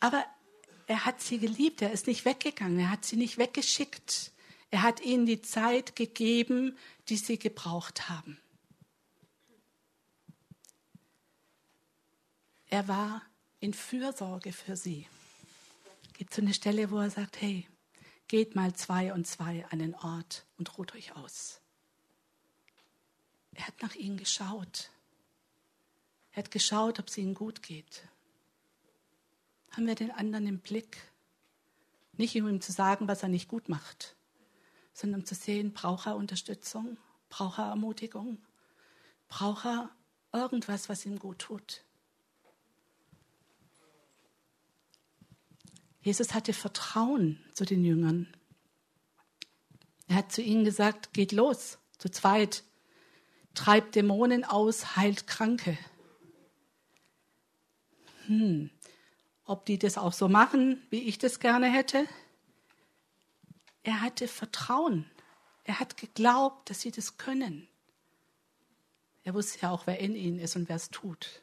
Aber 0.00 0.24
er 0.86 1.04
hat 1.04 1.20
sie 1.20 1.38
geliebt, 1.38 1.82
er 1.82 1.92
ist 1.92 2.08
nicht 2.08 2.24
weggegangen, 2.24 2.78
er 2.80 2.90
hat 2.90 3.04
sie 3.04 3.16
nicht 3.16 3.38
weggeschickt. 3.38 4.32
Er 4.70 4.82
hat 4.82 5.00
ihnen 5.00 5.26
die 5.26 5.42
Zeit 5.42 5.94
gegeben, 5.94 6.76
die 7.08 7.16
sie 7.16 7.38
gebraucht 7.38 8.08
haben. 8.08 8.40
Er 12.66 12.88
war 12.88 13.22
in 13.60 13.74
Fürsorge 13.74 14.52
für 14.52 14.76
sie 14.76 15.06
gibt 16.14 16.34
so 16.34 16.42
eine 16.42 16.52
Stelle, 16.54 16.90
wo 16.90 16.98
er 16.98 17.10
sagt, 17.10 17.40
hey, 17.40 17.66
geht 18.28 18.54
mal 18.54 18.74
zwei 18.74 19.12
und 19.12 19.26
zwei 19.26 19.64
an 19.70 19.78
den 19.78 19.94
Ort 19.94 20.44
und 20.58 20.76
ruht 20.76 20.94
euch 20.94 21.16
aus. 21.16 21.60
Er 23.54 23.66
hat 23.66 23.80
nach 23.82 23.94
ihnen 23.94 24.16
geschaut. 24.16 24.90
Er 26.32 26.44
hat 26.44 26.50
geschaut, 26.50 26.98
ob 26.98 27.08
es 27.08 27.18
ihnen 27.18 27.34
gut 27.34 27.62
geht. 27.62 28.02
Haben 29.72 29.86
wir 29.86 29.94
den 29.94 30.10
anderen 30.10 30.46
im 30.46 30.58
Blick? 30.60 30.98
Nicht 32.12 32.36
um 32.36 32.48
ihm 32.48 32.60
zu 32.60 32.72
sagen, 32.72 33.08
was 33.08 33.22
er 33.22 33.28
nicht 33.28 33.48
gut 33.48 33.68
macht, 33.68 34.14
sondern 34.92 35.20
um 35.20 35.26
zu 35.26 35.34
sehen, 35.34 35.72
braucht 35.72 36.06
er 36.06 36.16
Unterstützung, 36.16 36.98
braucht 37.30 37.58
er 37.58 37.70
Ermutigung, 37.70 38.38
braucht 39.28 39.64
er 39.64 39.90
irgendwas, 40.32 40.88
was 40.88 41.06
ihm 41.06 41.18
gut 41.18 41.38
tut. 41.38 41.82
Jesus 46.10 46.34
hatte 46.34 46.52
Vertrauen 46.52 47.38
zu 47.52 47.64
den 47.64 47.84
Jüngern. 47.84 48.26
Er 50.08 50.16
hat 50.16 50.32
zu 50.32 50.42
ihnen 50.42 50.64
gesagt, 50.64 51.12
geht 51.12 51.30
los, 51.30 51.78
zu 51.98 52.10
zweit, 52.10 52.64
treibt 53.54 53.94
Dämonen 53.94 54.42
aus, 54.42 54.96
heilt 54.96 55.28
Kranke. 55.28 55.78
Hm, 58.26 58.70
ob 59.44 59.64
die 59.66 59.78
das 59.78 59.98
auch 59.98 60.12
so 60.12 60.28
machen, 60.28 60.82
wie 60.90 61.02
ich 61.02 61.18
das 61.18 61.38
gerne 61.38 61.70
hätte? 61.70 62.08
Er 63.84 64.00
hatte 64.00 64.26
Vertrauen. 64.26 65.08
Er 65.62 65.78
hat 65.78 65.96
geglaubt, 65.96 66.70
dass 66.70 66.80
sie 66.80 66.90
das 66.90 67.18
können. 67.18 67.68
Er 69.22 69.34
wusste 69.34 69.60
ja 69.60 69.70
auch, 69.70 69.86
wer 69.86 70.00
in 70.00 70.16
ihnen 70.16 70.40
ist 70.40 70.56
und 70.56 70.68
wer 70.68 70.74
es 70.74 70.90
tut. 70.90 71.40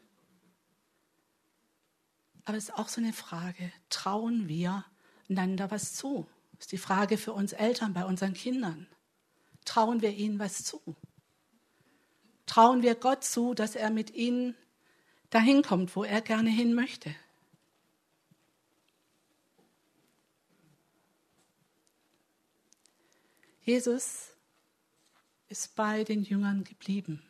Aber 2.48 2.56
es 2.56 2.70
ist 2.70 2.76
auch 2.76 2.88
so 2.88 3.02
eine 3.02 3.12
Frage, 3.12 3.74
trauen 3.90 4.48
wir 4.48 4.86
einander 5.28 5.70
was 5.70 5.96
zu? 5.96 6.26
Das 6.54 6.62
ist 6.62 6.72
die 6.72 6.78
Frage 6.78 7.18
für 7.18 7.34
uns 7.34 7.52
Eltern 7.52 7.94
bei 7.94 8.06
unseren 8.06 8.34
Kindern. 8.34 8.88
Trauen 9.66 10.02
wir 10.02 10.14
ihnen 10.14 10.40
was 10.40 10.64
zu? 10.64 10.96
Trauen 12.46 12.84
wir 12.84 12.96
Gott 12.96 13.26
zu, 13.26 13.54
dass 13.54 13.76
er 13.76 13.90
mit 13.90 14.12
ihnen 14.12 14.56
dahin 15.30 15.62
kommt, 15.62 15.94
wo 15.98 16.06
er 16.06 16.22
gerne 16.22 16.50
hin 16.50 16.74
möchte? 16.74 17.14
Jesus 23.64 24.30
ist 25.50 25.76
bei 25.76 26.06
den 26.06 26.24
Jüngern 26.24 26.64
geblieben, 26.64 27.22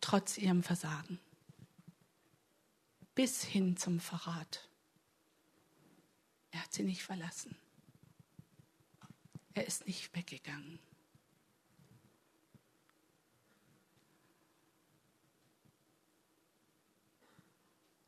trotz 0.00 0.38
ihrem 0.38 0.62
Versagen 0.62 1.20
bis 3.18 3.42
hin 3.42 3.76
zum 3.76 3.98
Verrat. 3.98 4.68
Er 6.52 6.62
hat 6.62 6.72
sie 6.72 6.84
nicht 6.84 7.02
verlassen. 7.02 7.58
Er 9.54 9.66
ist 9.66 9.88
nicht 9.88 10.14
weggegangen. 10.14 10.78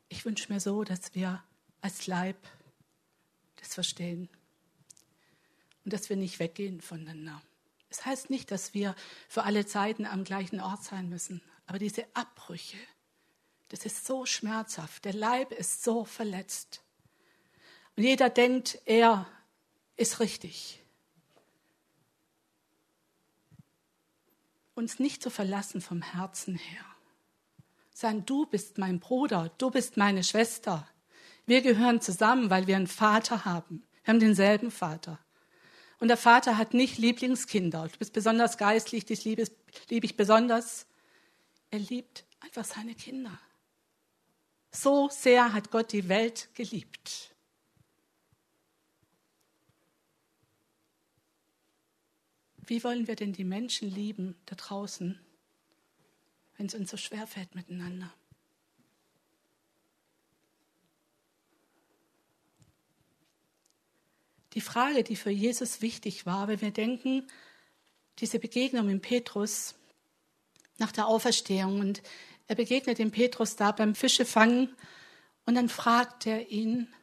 Ich 0.07 0.23
wünsche 0.23 0.53
mir 0.53 0.61
so, 0.61 0.85
dass 0.85 1.13
wir 1.13 1.43
als 1.81 2.07
Leib 2.07 2.37
das 3.57 3.73
verstehen 3.73 4.29
und 5.83 5.91
dass 5.91 6.07
wir 6.07 6.15
nicht 6.15 6.39
weggehen 6.39 6.79
voneinander. 6.79 7.41
Es 7.89 7.97
das 7.97 8.05
heißt 8.05 8.29
nicht, 8.29 8.49
dass 8.49 8.73
wir 8.73 8.95
für 9.27 9.43
alle 9.43 9.65
Zeiten 9.65 10.05
am 10.05 10.23
gleichen 10.23 10.61
Ort 10.61 10.85
sein 10.85 11.09
müssen, 11.09 11.41
aber 11.65 11.79
diese 11.79 12.07
Abbrüche, 12.15 12.77
Das 13.71 13.85
ist 13.85 14.05
so 14.05 14.25
schmerzhaft. 14.25 15.05
Der 15.05 15.13
Leib 15.13 15.53
ist 15.53 15.81
so 15.81 16.03
verletzt. 16.03 16.83
Und 17.95 18.03
jeder 18.03 18.29
denkt, 18.29 18.81
er 18.83 19.25
ist 19.95 20.19
richtig. 20.19 20.83
Uns 24.75 24.99
nicht 24.99 25.23
zu 25.23 25.29
verlassen 25.29 25.79
vom 25.79 26.01
Herzen 26.01 26.55
her. 26.55 26.83
Sagen, 27.93 28.25
du 28.25 28.45
bist 28.45 28.77
mein 28.77 28.99
Bruder, 28.99 29.53
du 29.57 29.71
bist 29.71 29.95
meine 29.95 30.25
Schwester. 30.25 30.85
Wir 31.45 31.61
gehören 31.61 32.01
zusammen, 32.01 32.49
weil 32.49 32.67
wir 32.67 32.75
einen 32.75 32.87
Vater 32.87 33.45
haben. 33.45 33.87
Wir 34.03 34.13
haben 34.13 34.19
denselben 34.19 34.71
Vater. 34.71 35.17
Und 36.01 36.09
der 36.09 36.17
Vater 36.17 36.57
hat 36.57 36.73
nicht 36.73 36.97
Lieblingskinder. 36.97 37.87
Du 37.87 37.97
bist 37.99 38.11
besonders 38.11 38.57
geistlich, 38.57 39.05
dich 39.05 39.23
liebe, 39.23 39.45
liebe 39.89 40.05
ich 40.05 40.17
besonders. 40.17 40.87
Er 41.69 41.79
liebt 41.79 42.25
einfach 42.41 42.65
seine 42.65 42.95
Kinder. 42.95 43.39
So 44.71 45.09
sehr 45.09 45.53
hat 45.53 45.69
Gott 45.69 45.91
die 45.91 46.07
Welt 46.07 46.49
geliebt. 46.55 47.35
Wie 52.57 52.83
wollen 52.85 53.05
wir 53.05 53.17
denn 53.17 53.33
die 53.33 53.43
Menschen 53.43 53.89
lieben 53.89 54.35
da 54.45 54.55
draußen, 54.55 55.19
wenn 56.55 56.67
es 56.67 56.73
uns 56.73 56.89
so 56.89 56.95
schwer 56.95 57.27
fällt 57.27 57.53
miteinander? 57.53 58.13
Die 64.53 64.61
Frage, 64.61 65.03
die 65.03 65.15
für 65.15 65.31
Jesus 65.31 65.81
wichtig 65.81 66.25
war, 66.25 66.47
wenn 66.47 66.61
wir 66.61 66.71
denken, 66.71 67.27
diese 68.19 68.39
Begegnung 68.39 68.85
mit 68.85 69.01
Petrus 69.01 69.75
nach 70.77 70.91
der 70.91 71.07
Auferstehung 71.07 71.79
und 71.79 72.01
er 72.51 72.55
begegnet 72.55 72.97
dem 72.97 73.11
Petrus 73.11 73.55
da 73.55 73.71
beim 73.71 73.95
Fischefangen 73.95 74.75
und 75.45 75.55
dann 75.55 75.69
fragt 75.69 76.27
er 76.27 76.49
ihn, 76.49 76.93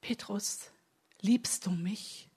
Petrus, 0.00 0.72
liebst 1.20 1.66
du 1.66 1.70
mich? 1.70 2.28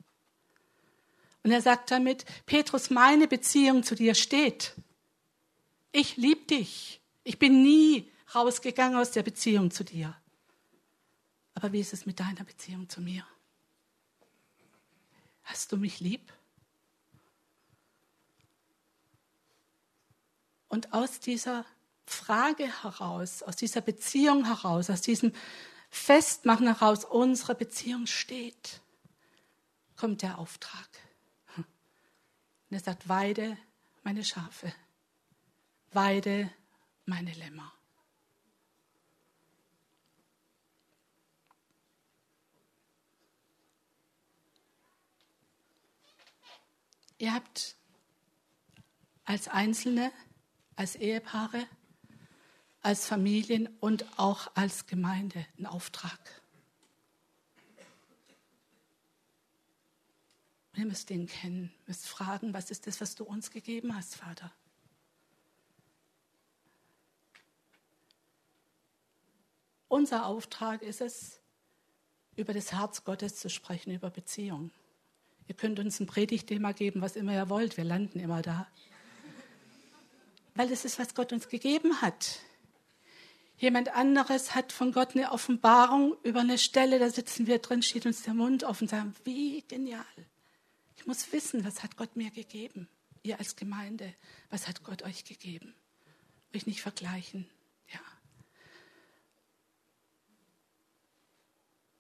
Und 1.42 1.50
er 1.50 1.64
sagt 1.64 1.90
damit, 1.90 2.24
Petrus, 2.46 2.92
meine 2.92 3.28
Beziehung 3.28 3.82
zu 3.82 3.96
dir 3.96 4.14
steht. 4.14 4.76
Ich 5.92 6.16
liebe 6.16 6.46
dich. 6.46 7.02
Ich 7.24 7.40
bin 7.40 7.64
nie 7.64 8.12
rausgegangen 8.36 8.96
aus 8.96 9.10
der 9.10 9.24
Beziehung 9.24 9.72
zu 9.72 9.84
dir. 9.84 10.16
Aber 11.56 11.74
wie 11.74 11.80
ist 11.80 11.94
es 11.94 12.06
mit 12.06 12.20
deiner 12.20 12.44
Beziehung 12.44 12.90
zu 12.90 13.02
mir? 13.02 13.26
Hast 15.42 15.72
du 15.72 15.78
mich 15.78 16.00
lieb? 16.00 16.32
Und 20.68 20.94
aus 20.94 21.20
dieser 21.20 21.66
Frage 22.06 22.84
heraus, 22.84 23.44
aus 23.44 23.56
dieser 23.56 23.82
Beziehung 23.82 24.46
heraus, 24.46 24.90
aus 24.90 25.02
diesem 25.02 25.34
Festmachen 25.90 26.68
heraus, 26.68 27.06
unsere 27.06 27.56
Beziehung 27.56 28.08
steht, 28.08 28.82
kommt 29.96 30.22
der 30.22 30.38
Auftrag. 30.38 30.90
Und 31.56 31.66
er 32.72 32.80
sagt, 32.80 33.08
weide 33.08 33.58
meine 34.04 34.24
Schafe, 34.24 34.74
weide 35.92 36.52
meine 37.06 37.32
Lämmer. 37.34 37.72
Ihr 47.20 47.34
habt 47.34 47.78
als 49.24 49.48
Einzelne, 49.48 50.12
als 50.76 50.96
Ehepaare, 50.96 51.66
als 52.84 53.08
Familien 53.08 53.68
und 53.80 54.06
auch 54.20 54.52
als 54.56 54.86
Gemeinde 54.86 55.46
einen 55.58 55.66
Auftrag. 55.66 56.20
ihr 60.76 60.86
müsst 60.86 61.12
ihn 61.12 61.28
kennen, 61.28 61.72
müsst 61.86 62.08
fragen, 62.08 62.54
was 62.54 62.72
ist 62.72 62.88
das, 62.88 63.00
was 63.00 63.16
du 63.16 63.24
uns 63.24 63.52
gegeben 63.52 63.96
hast, 63.96 64.16
Vater? 64.16 64.52
Unser 69.88 70.26
Auftrag 70.26 70.82
ist 70.82 71.02
es, 71.02 71.40
über 72.36 72.54
das 72.54 72.72
Herz 72.72 73.04
Gottes 73.04 73.36
zu 73.36 73.50
sprechen, 73.50 73.92
über 73.94 74.10
Beziehung. 74.10 74.72
Ihr 75.48 75.56
könnt 75.56 75.80
uns 75.80 76.00
ein 76.00 76.08
Predigtthema 76.08 76.72
geben, 76.72 77.02
was 77.02 77.16
immer 77.16 77.34
ihr 77.34 77.50
wollt, 77.50 77.78
wir 77.78 77.84
landen 77.84 78.20
immer 78.20 78.42
da. 78.42 78.68
Weil 80.56 80.68
das 80.68 80.84
ist, 80.84 80.98
was 80.98 81.14
Gott 81.14 81.32
uns 81.32 81.48
gegeben 81.48 82.02
hat. 82.02 82.40
Jemand 83.64 83.96
anderes 83.96 84.56
hat 84.56 84.74
von 84.74 84.92
Gott 84.92 85.16
eine 85.16 85.32
Offenbarung 85.32 86.18
über 86.24 86.42
eine 86.42 86.58
Stelle, 86.58 87.00
da 87.00 87.10
sitzen 87.10 87.48
wir 87.48 87.60
drin, 87.60 87.82
steht 87.82 88.06
uns 88.06 88.24
der 88.24 88.34
Mund 88.34 88.66
auf 88.66 88.82
und 88.82 88.90
sagen, 88.90 89.16
wie 89.24 89.62
genial. 89.62 90.04
Ich 90.98 91.06
muss 91.06 91.32
wissen, 91.32 91.64
was 91.64 91.82
hat 91.82 91.96
Gott 91.96 92.18
mir 92.18 92.30
gegeben? 92.30 92.90
Ihr 93.22 93.40
als 93.40 93.56
Gemeinde, 93.56 94.14
was 94.50 94.68
hat 94.68 94.84
Gott 94.84 95.04
euch 95.04 95.24
gegeben? 95.24 95.74
Euch 96.54 96.68
nicht 96.68 96.82
vergleichen. 96.82 97.50
Ja. 97.94 98.02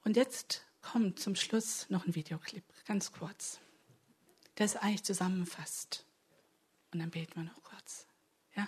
Und 0.04 0.17
jetzt 0.17 0.65
kommt 0.82 1.17
zum 1.17 1.38
Schluss 1.38 1.89
noch 1.89 2.06
ein 2.06 2.13
Videoclip, 2.13 2.65
ganz 2.86 3.13
kurz. 3.13 3.62
Der 4.58 4.65
es 4.65 4.76
eigentlich 4.76 5.04
zusammenfasst. 5.04 6.06
Und 6.91 6.99
dann 6.99 7.10
beten 7.10 7.36
wir 7.36 7.43
noch 7.43 7.63
kurz. 7.63 8.06
Ja? 8.54 8.67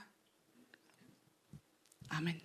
Amen. 2.07 2.41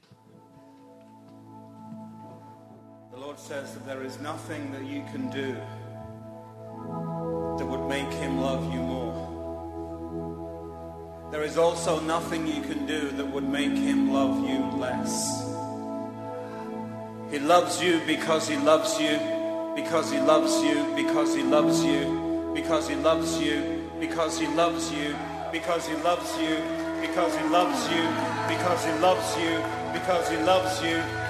The 3.20 3.26
Lord 3.26 3.38
says 3.38 3.74
that 3.74 3.84
there 3.84 4.02
is 4.02 4.18
nothing 4.18 4.72
that 4.72 4.82
you 4.86 5.04
can 5.12 5.28
do 5.28 5.52
that 7.58 7.66
would 7.66 7.86
make 7.86 8.10
him 8.14 8.40
love 8.40 8.72
you 8.72 8.80
more. 8.80 9.28
There 11.30 11.42
is 11.42 11.58
also 11.58 12.00
nothing 12.00 12.46
you 12.46 12.62
can 12.62 12.86
do 12.86 13.10
that 13.10 13.26
would 13.26 13.46
make 13.46 13.76
him 13.76 14.10
love 14.10 14.48
you 14.48 14.64
less. 14.78 15.44
He 17.30 17.38
loves 17.38 17.82
you 17.82 18.00
because 18.06 18.48
he 18.48 18.56
loves 18.56 18.98
you, 18.98 19.18
because 19.76 20.10
he 20.10 20.18
loves 20.18 20.62
you, 20.64 20.82
because 20.96 21.34
he 21.34 21.42
loves 21.42 21.84
you, 21.84 22.52
because 22.54 22.88
he 22.88 22.94
loves 22.94 23.38
you, 23.38 23.90
because 24.00 24.38
he 24.40 24.46
loves 24.46 24.90
you, 24.90 25.14
because 25.52 25.86
he 25.86 25.96
loves 26.06 26.38
you, 26.40 26.56
because 27.02 27.36
he 27.36 27.44
loves 27.52 27.86
you, 27.90 28.08
because 28.48 28.86
he 28.86 28.92
loves 28.98 29.36
you, 29.36 29.60
because 29.92 30.30
he 30.30 30.38
loves 30.38 30.82
you, 30.82 30.96
because 30.96 31.29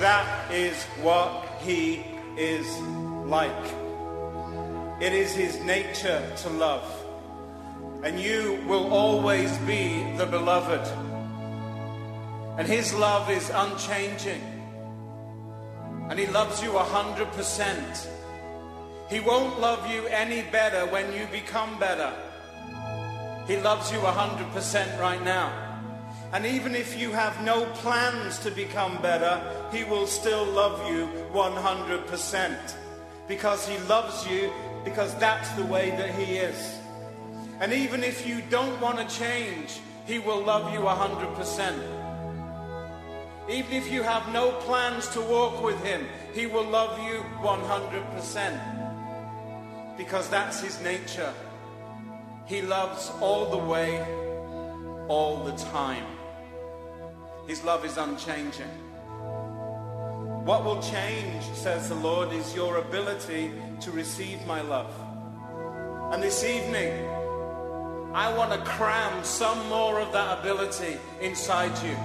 that 0.00 0.52
is 0.52 0.82
what 1.02 1.46
he 1.60 2.04
is 2.36 2.66
like. 3.26 3.50
It 5.00 5.12
is 5.12 5.34
his 5.34 5.58
nature 5.64 6.22
to 6.42 6.48
love. 6.50 6.84
And 8.02 8.20
you 8.20 8.62
will 8.66 8.92
always 8.92 9.56
be 9.58 10.04
the 10.16 10.26
beloved. 10.26 10.86
And 12.58 12.66
his 12.66 12.94
love 12.94 13.30
is 13.30 13.50
unchanging. 13.50 14.42
And 16.08 16.18
he 16.18 16.26
loves 16.26 16.62
you 16.62 16.76
a 16.76 16.84
hundred 16.84 17.32
percent. 17.32 18.08
He 19.10 19.20
won't 19.20 19.60
love 19.60 19.90
you 19.90 20.06
any 20.06 20.42
better 20.42 20.86
when 20.86 21.12
you 21.12 21.26
become 21.32 21.78
better. 21.78 22.12
He 23.46 23.56
loves 23.58 23.92
you 23.92 23.98
a 24.00 24.12
hundred 24.12 24.50
percent 24.52 25.00
right 25.00 25.22
now. 25.22 25.65
And 26.32 26.44
even 26.44 26.74
if 26.74 26.98
you 26.98 27.12
have 27.12 27.44
no 27.44 27.66
plans 27.66 28.40
to 28.40 28.50
become 28.50 29.00
better, 29.00 29.40
He 29.72 29.84
will 29.84 30.06
still 30.06 30.44
love 30.44 30.90
you 30.90 31.08
100%. 31.32 32.74
Because 33.28 33.68
He 33.68 33.78
loves 33.86 34.26
you, 34.26 34.52
because 34.84 35.14
that's 35.16 35.50
the 35.52 35.64
way 35.64 35.90
that 35.90 36.10
He 36.14 36.36
is. 36.36 36.78
And 37.60 37.72
even 37.72 38.02
if 38.04 38.26
you 38.26 38.42
don't 38.50 38.78
want 38.80 38.98
to 38.98 39.06
change, 39.16 39.78
He 40.06 40.18
will 40.18 40.42
love 40.42 40.72
you 40.72 40.80
100%. 40.80 41.78
Even 43.48 43.72
if 43.72 43.88
you 43.90 44.02
have 44.02 44.32
no 44.32 44.50
plans 44.62 45.06
to 45.10 45.20
walk 45.20 45.62
with 45.62 45.80
Him, 45.84 46.08
He 46.34 46.46
will 46.46 46.68
love 46.68 46.98
you 47.04 47.22
100%. 47.40 49.96
Because 49.96 50.28
that's 50.28 50.60
His 50.60 50.80
nature. 50.82 51.32
He 52.46 52.62
loves 52.62 53.12
all 53.20 53.48
the 53.50 53.58
way, 53.58 54.04
all 55.08 55.44
the 55.44 55.52
time. 55.56 56.15
His 57.46 57.62
love 57.62 57.84
is 57.84 57.96
unchanging. 57.96 58.68
What 60.44 60.64
will 60.64 60.80
change, 60.82 61.44
says 61.54 61.88
the 61.88 61.94
Lord, 61.94 62.32
is 62.32 62.54
your 62.54 62.78
ability 62.78 63.52
to 63.80 63.90
receive 63.90 64.44
my 64.46 64.60
love. 64.60 64.92
And 66.12 66.22
this 66.22 66.44
evening, 66.44 66.92
I 68.14 68.32
want 68.36 68.52
to 68.52 68.58
cram 68.70 69.24
some 69.24 69.68
more 69.68 70.00
of 70.00 70.12
that 70.12 70.38
ability 70.38 70.98
inside 71.20 71.76
you. 71.84 71.96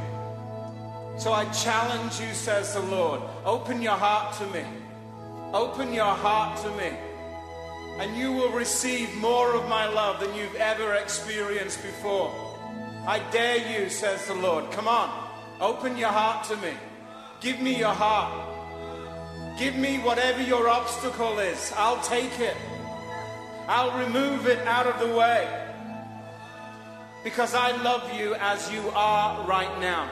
So 1.17 1.33
I 1.33 1.45
challenge 1.51 2.19
you, 2.19 2.33
says 2.33 2.73
the 2.73 2.81
Lord, 2.81 3.21
open 3.45 3.81
your 3.81 3.93
heart 3.95 4.35
to 4.39 4.47
me. 4.47 4.65
Open 5.53 5.93
your 5.93 6.05
heart 6.05 6.57
to 6.63 6.69
me. 6.71 6.97
And 7.99 8.17
you 8.17 8.31
will 8.31 8.51
receive 8.51 9.13
more 9.15 9.53
of 9.55 9.67
my 9.69 9.87
love 9.87 10.19
than 10.19 10.33
you've 10.35 10.55
ever 10.55 10.95
experienced 10.95 11.81
before. 11.83 12.33
I 13.05 13.19
dare 13.31 13.57
you, 13.71 13.89
says 13.89 14.25
the 14.27 14.33
Lord. 14.35 14.71
Come 14.71 14.87
on. 14.87 15.30
Open 15.61 15.95
your 15.95 16.09
heart 16.09 16.43
to 16.45 16.57
me. 16.57 16.73
Give 17.39 17.59
me 17.61 17.77
your 17.77 17.93
heart. 17.93 18.33
Give 19.59 19.75
me 19.75 19.99
whatever 19.99 20.41
your 20.41 20.67
obstacle 20.67 21.37
is. 21.37 21.71
I'll 21.77 22.01
take 22.01 22.39
it. 22.39 22.57
I'll 23.67 23.95
remove 23.99 24.47
it 24.47 24.57
out 24.65 24.87
of 24.87 24.99
the 24.99 25.15
way. 25.15 25.47
Because 27.23 27.53
I 27.53 27.71
love 27.83 28.11
you 28.11 28.33
as 28.35 28.71
you 28.71 28.81
are 28.95 29.45
right 29.45 29.79
now. 29.79 30.09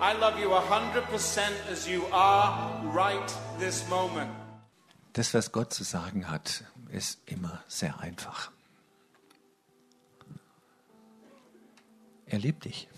I 0.00 0.12
love 0.12 0.38
you 0.38 0.48
100% 0.48 1.50
as 1.68 1.88
you 1.88 2.06
are 2.12 2.54
right 2.92 3.34
this 3.58 3.88
moment. 3.88 4.30
Das, 5.12 5.34
was 5.34 5.50
Gott 5.50 5.72
zu 5.72 5.82
sagen 5.82 6.30
hat, 6.30 6.62
ist 6.92 7.18
immer 7.26 7.64
sehr 7.66 7.98
einfach. 7.98 8.52
Er 12.26 12.38
liebt 12.38 12.64
dich. 12.64 12.88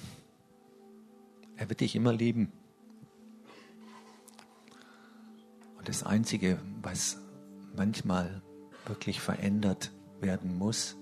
Er 1.57 1.69
wird 1.69 1.81
dich 1.81 1.97
immer 1.97 2.13
lieben. 2.13 2.53
Und 5.79 5.89
das 5.89 6.03
Einzige, 6.03 6.59
was 6.83 7.19
manchmal 7.75 8.43
wirklich 8.87 9.21
verändert 9.21 9.93
werden 10.21 10.57
muss, 10.57 10.97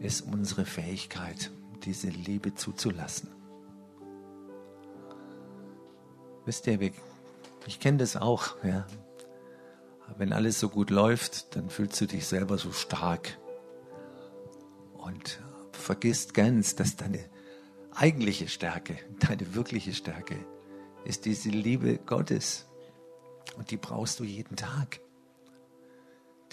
ist 0.00 0.22
unsere 0.22 0.64
Fähigkeit, 0.64 1.50
diese 1.84 2.08
Liebe 2.08 2.54
zuzulassen. 2.54 3.28
Wisst 6.44 6.66
ihr, 6.66 6.78
ich 7.66 7.80
kenne 7.80 7.98
das 7.98 8.16
auch. 8.16 8.62
Ja. 8.62 8.86
Wenn 10.18 10.32
alles 10.32 10.60
so 10.60 10.68
gut 10.68 10.90
läuft, 10.90 11.56
dann 11.56 11.70
fühlst 11.70 12.00
du 12.00 12.06
dich 12.06 12.26
selber 12.26 12.58
so 12.58 12.72
stark 12.72 13.38
und 14.98 15.40
vergisst 15.72 16.34
ganz, 16.34 16.76
dass 16.76 16.96
deine 16.96 17.24
eigentliche 17.94 18.48
Stärke, 18.48 18.96
deine 19.20 19.54
wirkliche 19.54 19.94
Stärke 19.94 20.36
ist 21.04 21.24
diese 21.24 21.50
Liebe 21.50 21.98
Gottes. 21.98 22.66
Und 23.56 23.70
die 23.70 23.76
brauchst 23.76 24.20
du 24.20 24.24
jeden 24.24 24.56
Tag. 24.56 25.00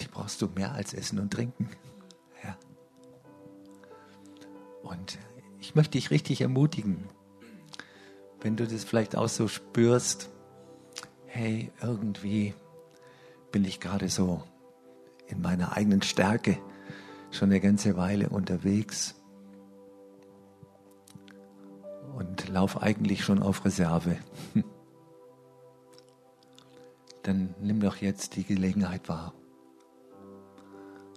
Die 0.00 0.08
brauchst 0.08 0.42
du 0.42 0.48
mehr 0.48 0.72
als 0.72 0.94
Essen 0.94 1.18
und 1.18 1.32
Trinken. 1.32 1.68
Ja. 2.44 2.56
Und 4.82 5.18
ich 5.60 5.74
möchte 5.74 5.92
dich 5.92 6.10
richtig 6.10 6.40
ermutigen, 6.40 7.08
wenn 8.40 8.56
du 8.56 8.66
das 8.66 8.84
vielleicht 8.84 9.16
auch 9.16 9.28
so 9.28 9.48
spürst, 9.48 10.28
hey, 11.26 11.70
irgendwie 11.80 12.54
bin 13.52 13.64
ich 13.64 13.80
gerade 13.80 14.08
so 14.08 14.42
in 15.28 15.40
meiner 15.40 15.76
eigenen 15.76 16.02
Stärke 16.02 16.58
schon 17.30 17.50
eine 17.50 17.60
ganze 17.60 17.96
Weile 17.96 18.28
unterwegs 18.28 19.14
laufe 22.52 22.82
eigentlich 22.82 23.24
schon 23.24 23.42
auf 23.42 23.64
Reserve. 23.64 24.18
Dann 27.22 27.54
nimm 27.60 27.80
doch 27.80 27.96
jetzt 27.96 28.36
die 28.36 28.44
Gelegenheit 28.44 29.08
wahr 29.08 29.32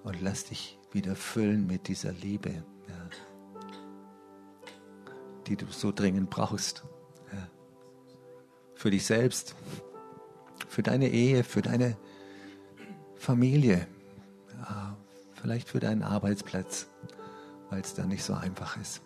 und 0.03 0.21
lass 0.21 0.45
dich 0.45 0.79
wieder 0.91 1.15
füllen 1.15 1.67
mit 1.67 1.87
dieser 1.87 2.11
Liebe, 2.11 2.63
ja, 2.87 3.09
die 5.47 5.57
du 5.57 5.65
so 5.69 5.91
dringend 5.91 6.29
brauchst. 6.29 6.85
Ja. 7.33 7.49
Für 8.75 8.91
dich 8.91 9.05
selbst, 9.05 9.55
für 10.69 10.83
deine 10.83 11.09
Ehe, 11.09 11.43
für 11.43 11.61
deine 11.61 11.97
Familie, 13.15 13.87
ja, 14.59 14.95
vielleicht 15.33 15.67
für 15.67 15.79
deinen 15.79 16.03
Arbeitsplatz, 16.03 16.87
weil 17.71 17.81
es 17.81 17.95
da 17.95 18.05
nicht 18.05 18.23
so 18.23 18.35
einfach 18.35 18.77
ist. 18.77 19.04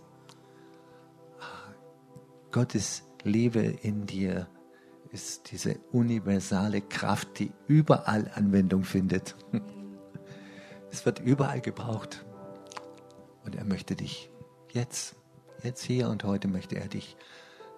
Gottes 2.51 3.03
Liebe 3.23 3.59
in 3.59 4.07
dir 4.07 4.47
ist 5.11 5.51
diese 5.51 5.77
universale 5.91 6.81
Kraft, 6.81 7.39
die 7.39 7.51
überall 7.67 8.31
Anwendung 8.33 8.83
findet. 8.83 9.35
Es 10.91 11.05
wird 11.05 11.19
überall 11.19 11.61
gebraucht. 11.61 12.25
Und 13.45 13.55
er 13.55 13.63
möchte 13.63 13.95
dich 13.95 14.31
jetzt, 14.71 15.15
jetzt 15.61 15.83
hier 15.83 16.09
und 16.09 16.23
heute 16.23 16.47
möchte 16.47 16.77
er 16.77 16.87
dich 16.87 17.15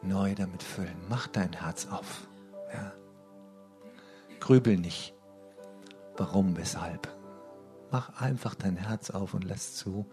neu 0.02 0.34
damit 0.34 0.64
füllen. 0.64 0.96
Mach 1.10 1.28
dein 1.28 1.52
Herz 1.52 1.88
auf. 1.88 2.30
Ja. 2.74 2.94
Grübel 4.40 4.78
nicht. 4.78 5.14
Warum, 6.16 6.56
weshalb? 6.56 7.10
Mach 7.92 8.22
einfach 8.22 8.56
dein 8.56 8.78
Herz 8.78 9.10
auf 9.10 9.34
und 9.34 9.44
lass 9.44 9.76
zu, 9.76 10.10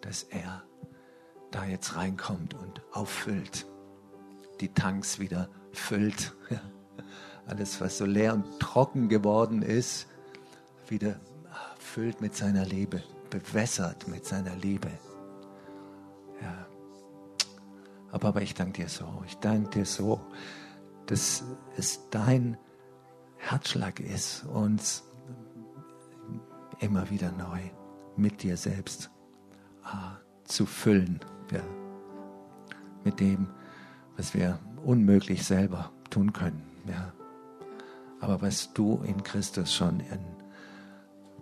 dass 0.00 0.22
er 0.22 0.62
da 1.50 1.64
jetzt 1.64 1.96
reinkommt 1.96 2.54
und 2.54 2.80
auffüllt. 2.92 3.66
Die 4.60 4.68
Tanks 4.68 5.18
wieder 5.18 5.48
füllt. 5.72 6.34
Alles, 7.46 7.80
was 7.80 7.98
so 7.98 8.04
leer 8.04 8.34
und 8.34 8.60
trocken 8.60 9.08
geworden 9.08 9.62
ist, 9.62 10.06
wieder 10.88 11.18
füllt 11.78 12.20
mit 12.20 12.36
seiner 12.36 12.64
Liebe, 12.64 13.02
bewässert 13.30 14.06
mit 14.06 14.24
seiner 14.24 14.54
Liebe. 14.56 14.90
Ja. 16.40 16.66
Aber, 18.12 18.28
aber 18.28 18.42
ich 18.42 18.54
danke 18.54 18.82
dir 18.82 18.88
so, 18.88 19.22
ich 19.26 19.36
danke 19.38 19.70
dir 19.70 19.86
so, 19.86 20.20
dass 21.06 21.44
es 21.76 22.08
dein 22.10 22.56
Herzschlag 23.36 24.00
ist, 24.00 24.44
uns 24.44 25.02
immer 26.78 27.10
wieder 27.10 27.32
neu 27.32 27.60
mit 28.16 28.42
dir 28.42 28.56
selbst 28.56 29.10
ah, 29.82 30.18
zu 30.44 30.66
füllen. 30.66 31.20
Ja. 31.50 31.62
Mit 33.04 33.18
dem, 33.18 33.48
was 34.20 34.34
wir 34.34 34.58
unmöglich 34.84 35.46
selber 35.46 35.90
tun 36.10 36.34
können. 36.34 36.62
Ja. 36.86 37.10
Aber 38.20 38.42
was 38.42 38.70
du 38.74 39.02
in 39.02 39.22
Christus 39.22 39.74
schon 39.74 40.00
in 40.00 40.20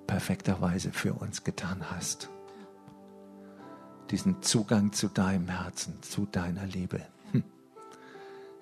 perfekter 0.07 0.61
Weise 0.61 0.93
für 0.93 1.12
uns 1.14 1.43
getan 1.43 1.91
hast. 1.91 2.31
Diesen 4.12 4.43
Zugang 4.43 4.93
zu 4.93 5.09
deinem 5.09 5.49
Herzen, 5.49 6.01
zu 6.03 6.26
deiner 6.26 6.66
Liebe. 6.66 7.01
Hm. 7.33 7.43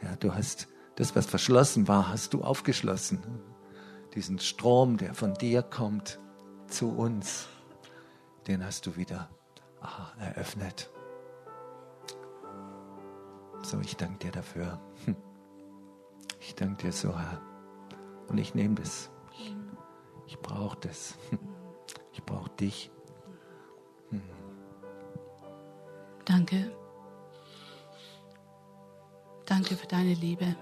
Ja, 0.03 0.17
du 0.17 0.35
hast 0.35 0.67
das, 0.95 1.15
was 1.15 1.27
verschlossen 1.27 1.87
war, 1.87 2.09
hast 2.09 2.33
du 2.33 2.43
aufgeschlossen. 2.43 3.19
Diesen 4.15 4.39
Strom, 4.39 4.97
der 4.97 5.13
von 5.13 5.35
dir 5.35 5.63
kommt 5.63 6.19
zu 6.69 6.89
uns, 6.89 7.49
den 8.47 8.65
hast 8.65 8.87
du 8.87 8.97
wieder 8.97 9.29
aha, 9.83 10.11
eröffnet. 10.19 10.89
So, 13.67 13.81
ich 13.81 13.97
danke 13.97 14.27
dir 14.27 14.31
dafür. 14.31 14.79
Hm. 15.07 15.17
Ich 16.39 16.55
danke 16.55 16.85
dir 16.85 16.93
so, 16.93 17.19
Herr. 17.19 17.41
Und 18.29 18.39
ich 18.39 18.55
nehme 18.55 18.77
das. 18.77 19.11
Ich 20.29 20.39
brauche 20.39 20.79
das. 20.79 21.19
Ich 22.13 22.23
brauche 22.23 22.51
dich. 22.51 22.93
Danke. 26.25 26.71
Danke 29.47 29.77
für 29.77 29.87
deine 29.89 30.15
Liebe. 30.15 30.55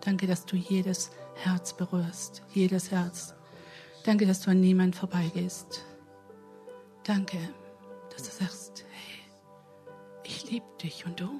Danke, 0.00 0.26
dass 0.26 0.46
du 0.46 0.56
jedes 0.56 1.10
Herz 1.34 1.74
berührst. 1.74 2.42
Jedes 2.54 2.90
Herz. 2.90 3.34
Danke, 4.04 4.26
dass 4.26 4.40
du 4.40 4.50
an 4.50 4.60
niemand 4.60 4.96
vorbeigehst. 4.96 5.84
Danke, 7.04 7.36
dass 8.10 8.22
du 8.22 8.44
sagst, 8.44 8.86
hey, 8.90 9.20
ich 10.24 10.50
liebe 10.50 10.66
dich 10.82 11.04
und 11.04 11.20
du? 11.20 11.38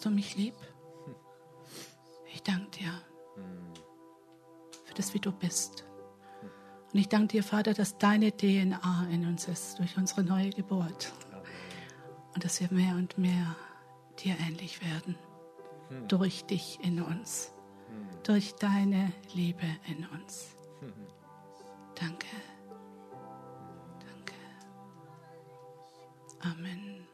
Hast 0.00 0.06
du 0.06 0.10
mich 0.12 0.34
lieb? 0.34 0.54
Ich 2.32 2.42
danke 2.42 2.70
dir 2.70 2.90
für 4.86 4.94
das, 4.94 5.12
wie 5.12 5.18
du 5.18 5.30
bist. 5.30 5.84
Und 6.90 6.98
ich 6.98 7.10
danke 7.10 7.26
dir, 7.26 7.44
Vater, 7.44 7.74
dass 7.74 7.98
deine 7.98 8.34
DNA 8.34 9.08
in 9.10 9.26
uns 9.26 9.46
ist 9.46 9.78
durch 9.78 9.98
unsere 9.98 10.22
neue 10.22 10.48
Geburt. 10.48 11.12
Und 12.34 12.42
dass 12.42 12.62
wir 12.62 12.72
mehr 12.72 12.94
und 12.94 13.18
mehr 13.18 13.54
dir 14.24 14.36
ähnlich 14.40 14.80
werden. 14.80 15.18
Durch 16.08 16.46
dich 16.46 16.78
in 16.82 17.02
uns. 17.02 17.52
Durch 18.22 18.54
deine 18.54 19.12
Liebe 19.34 19.66
in 19.86 20.06
uns. 20.18 20.56
Danke. 21.94 22.26
Danke. 23.98 24.34
Amen. 26.40 27.09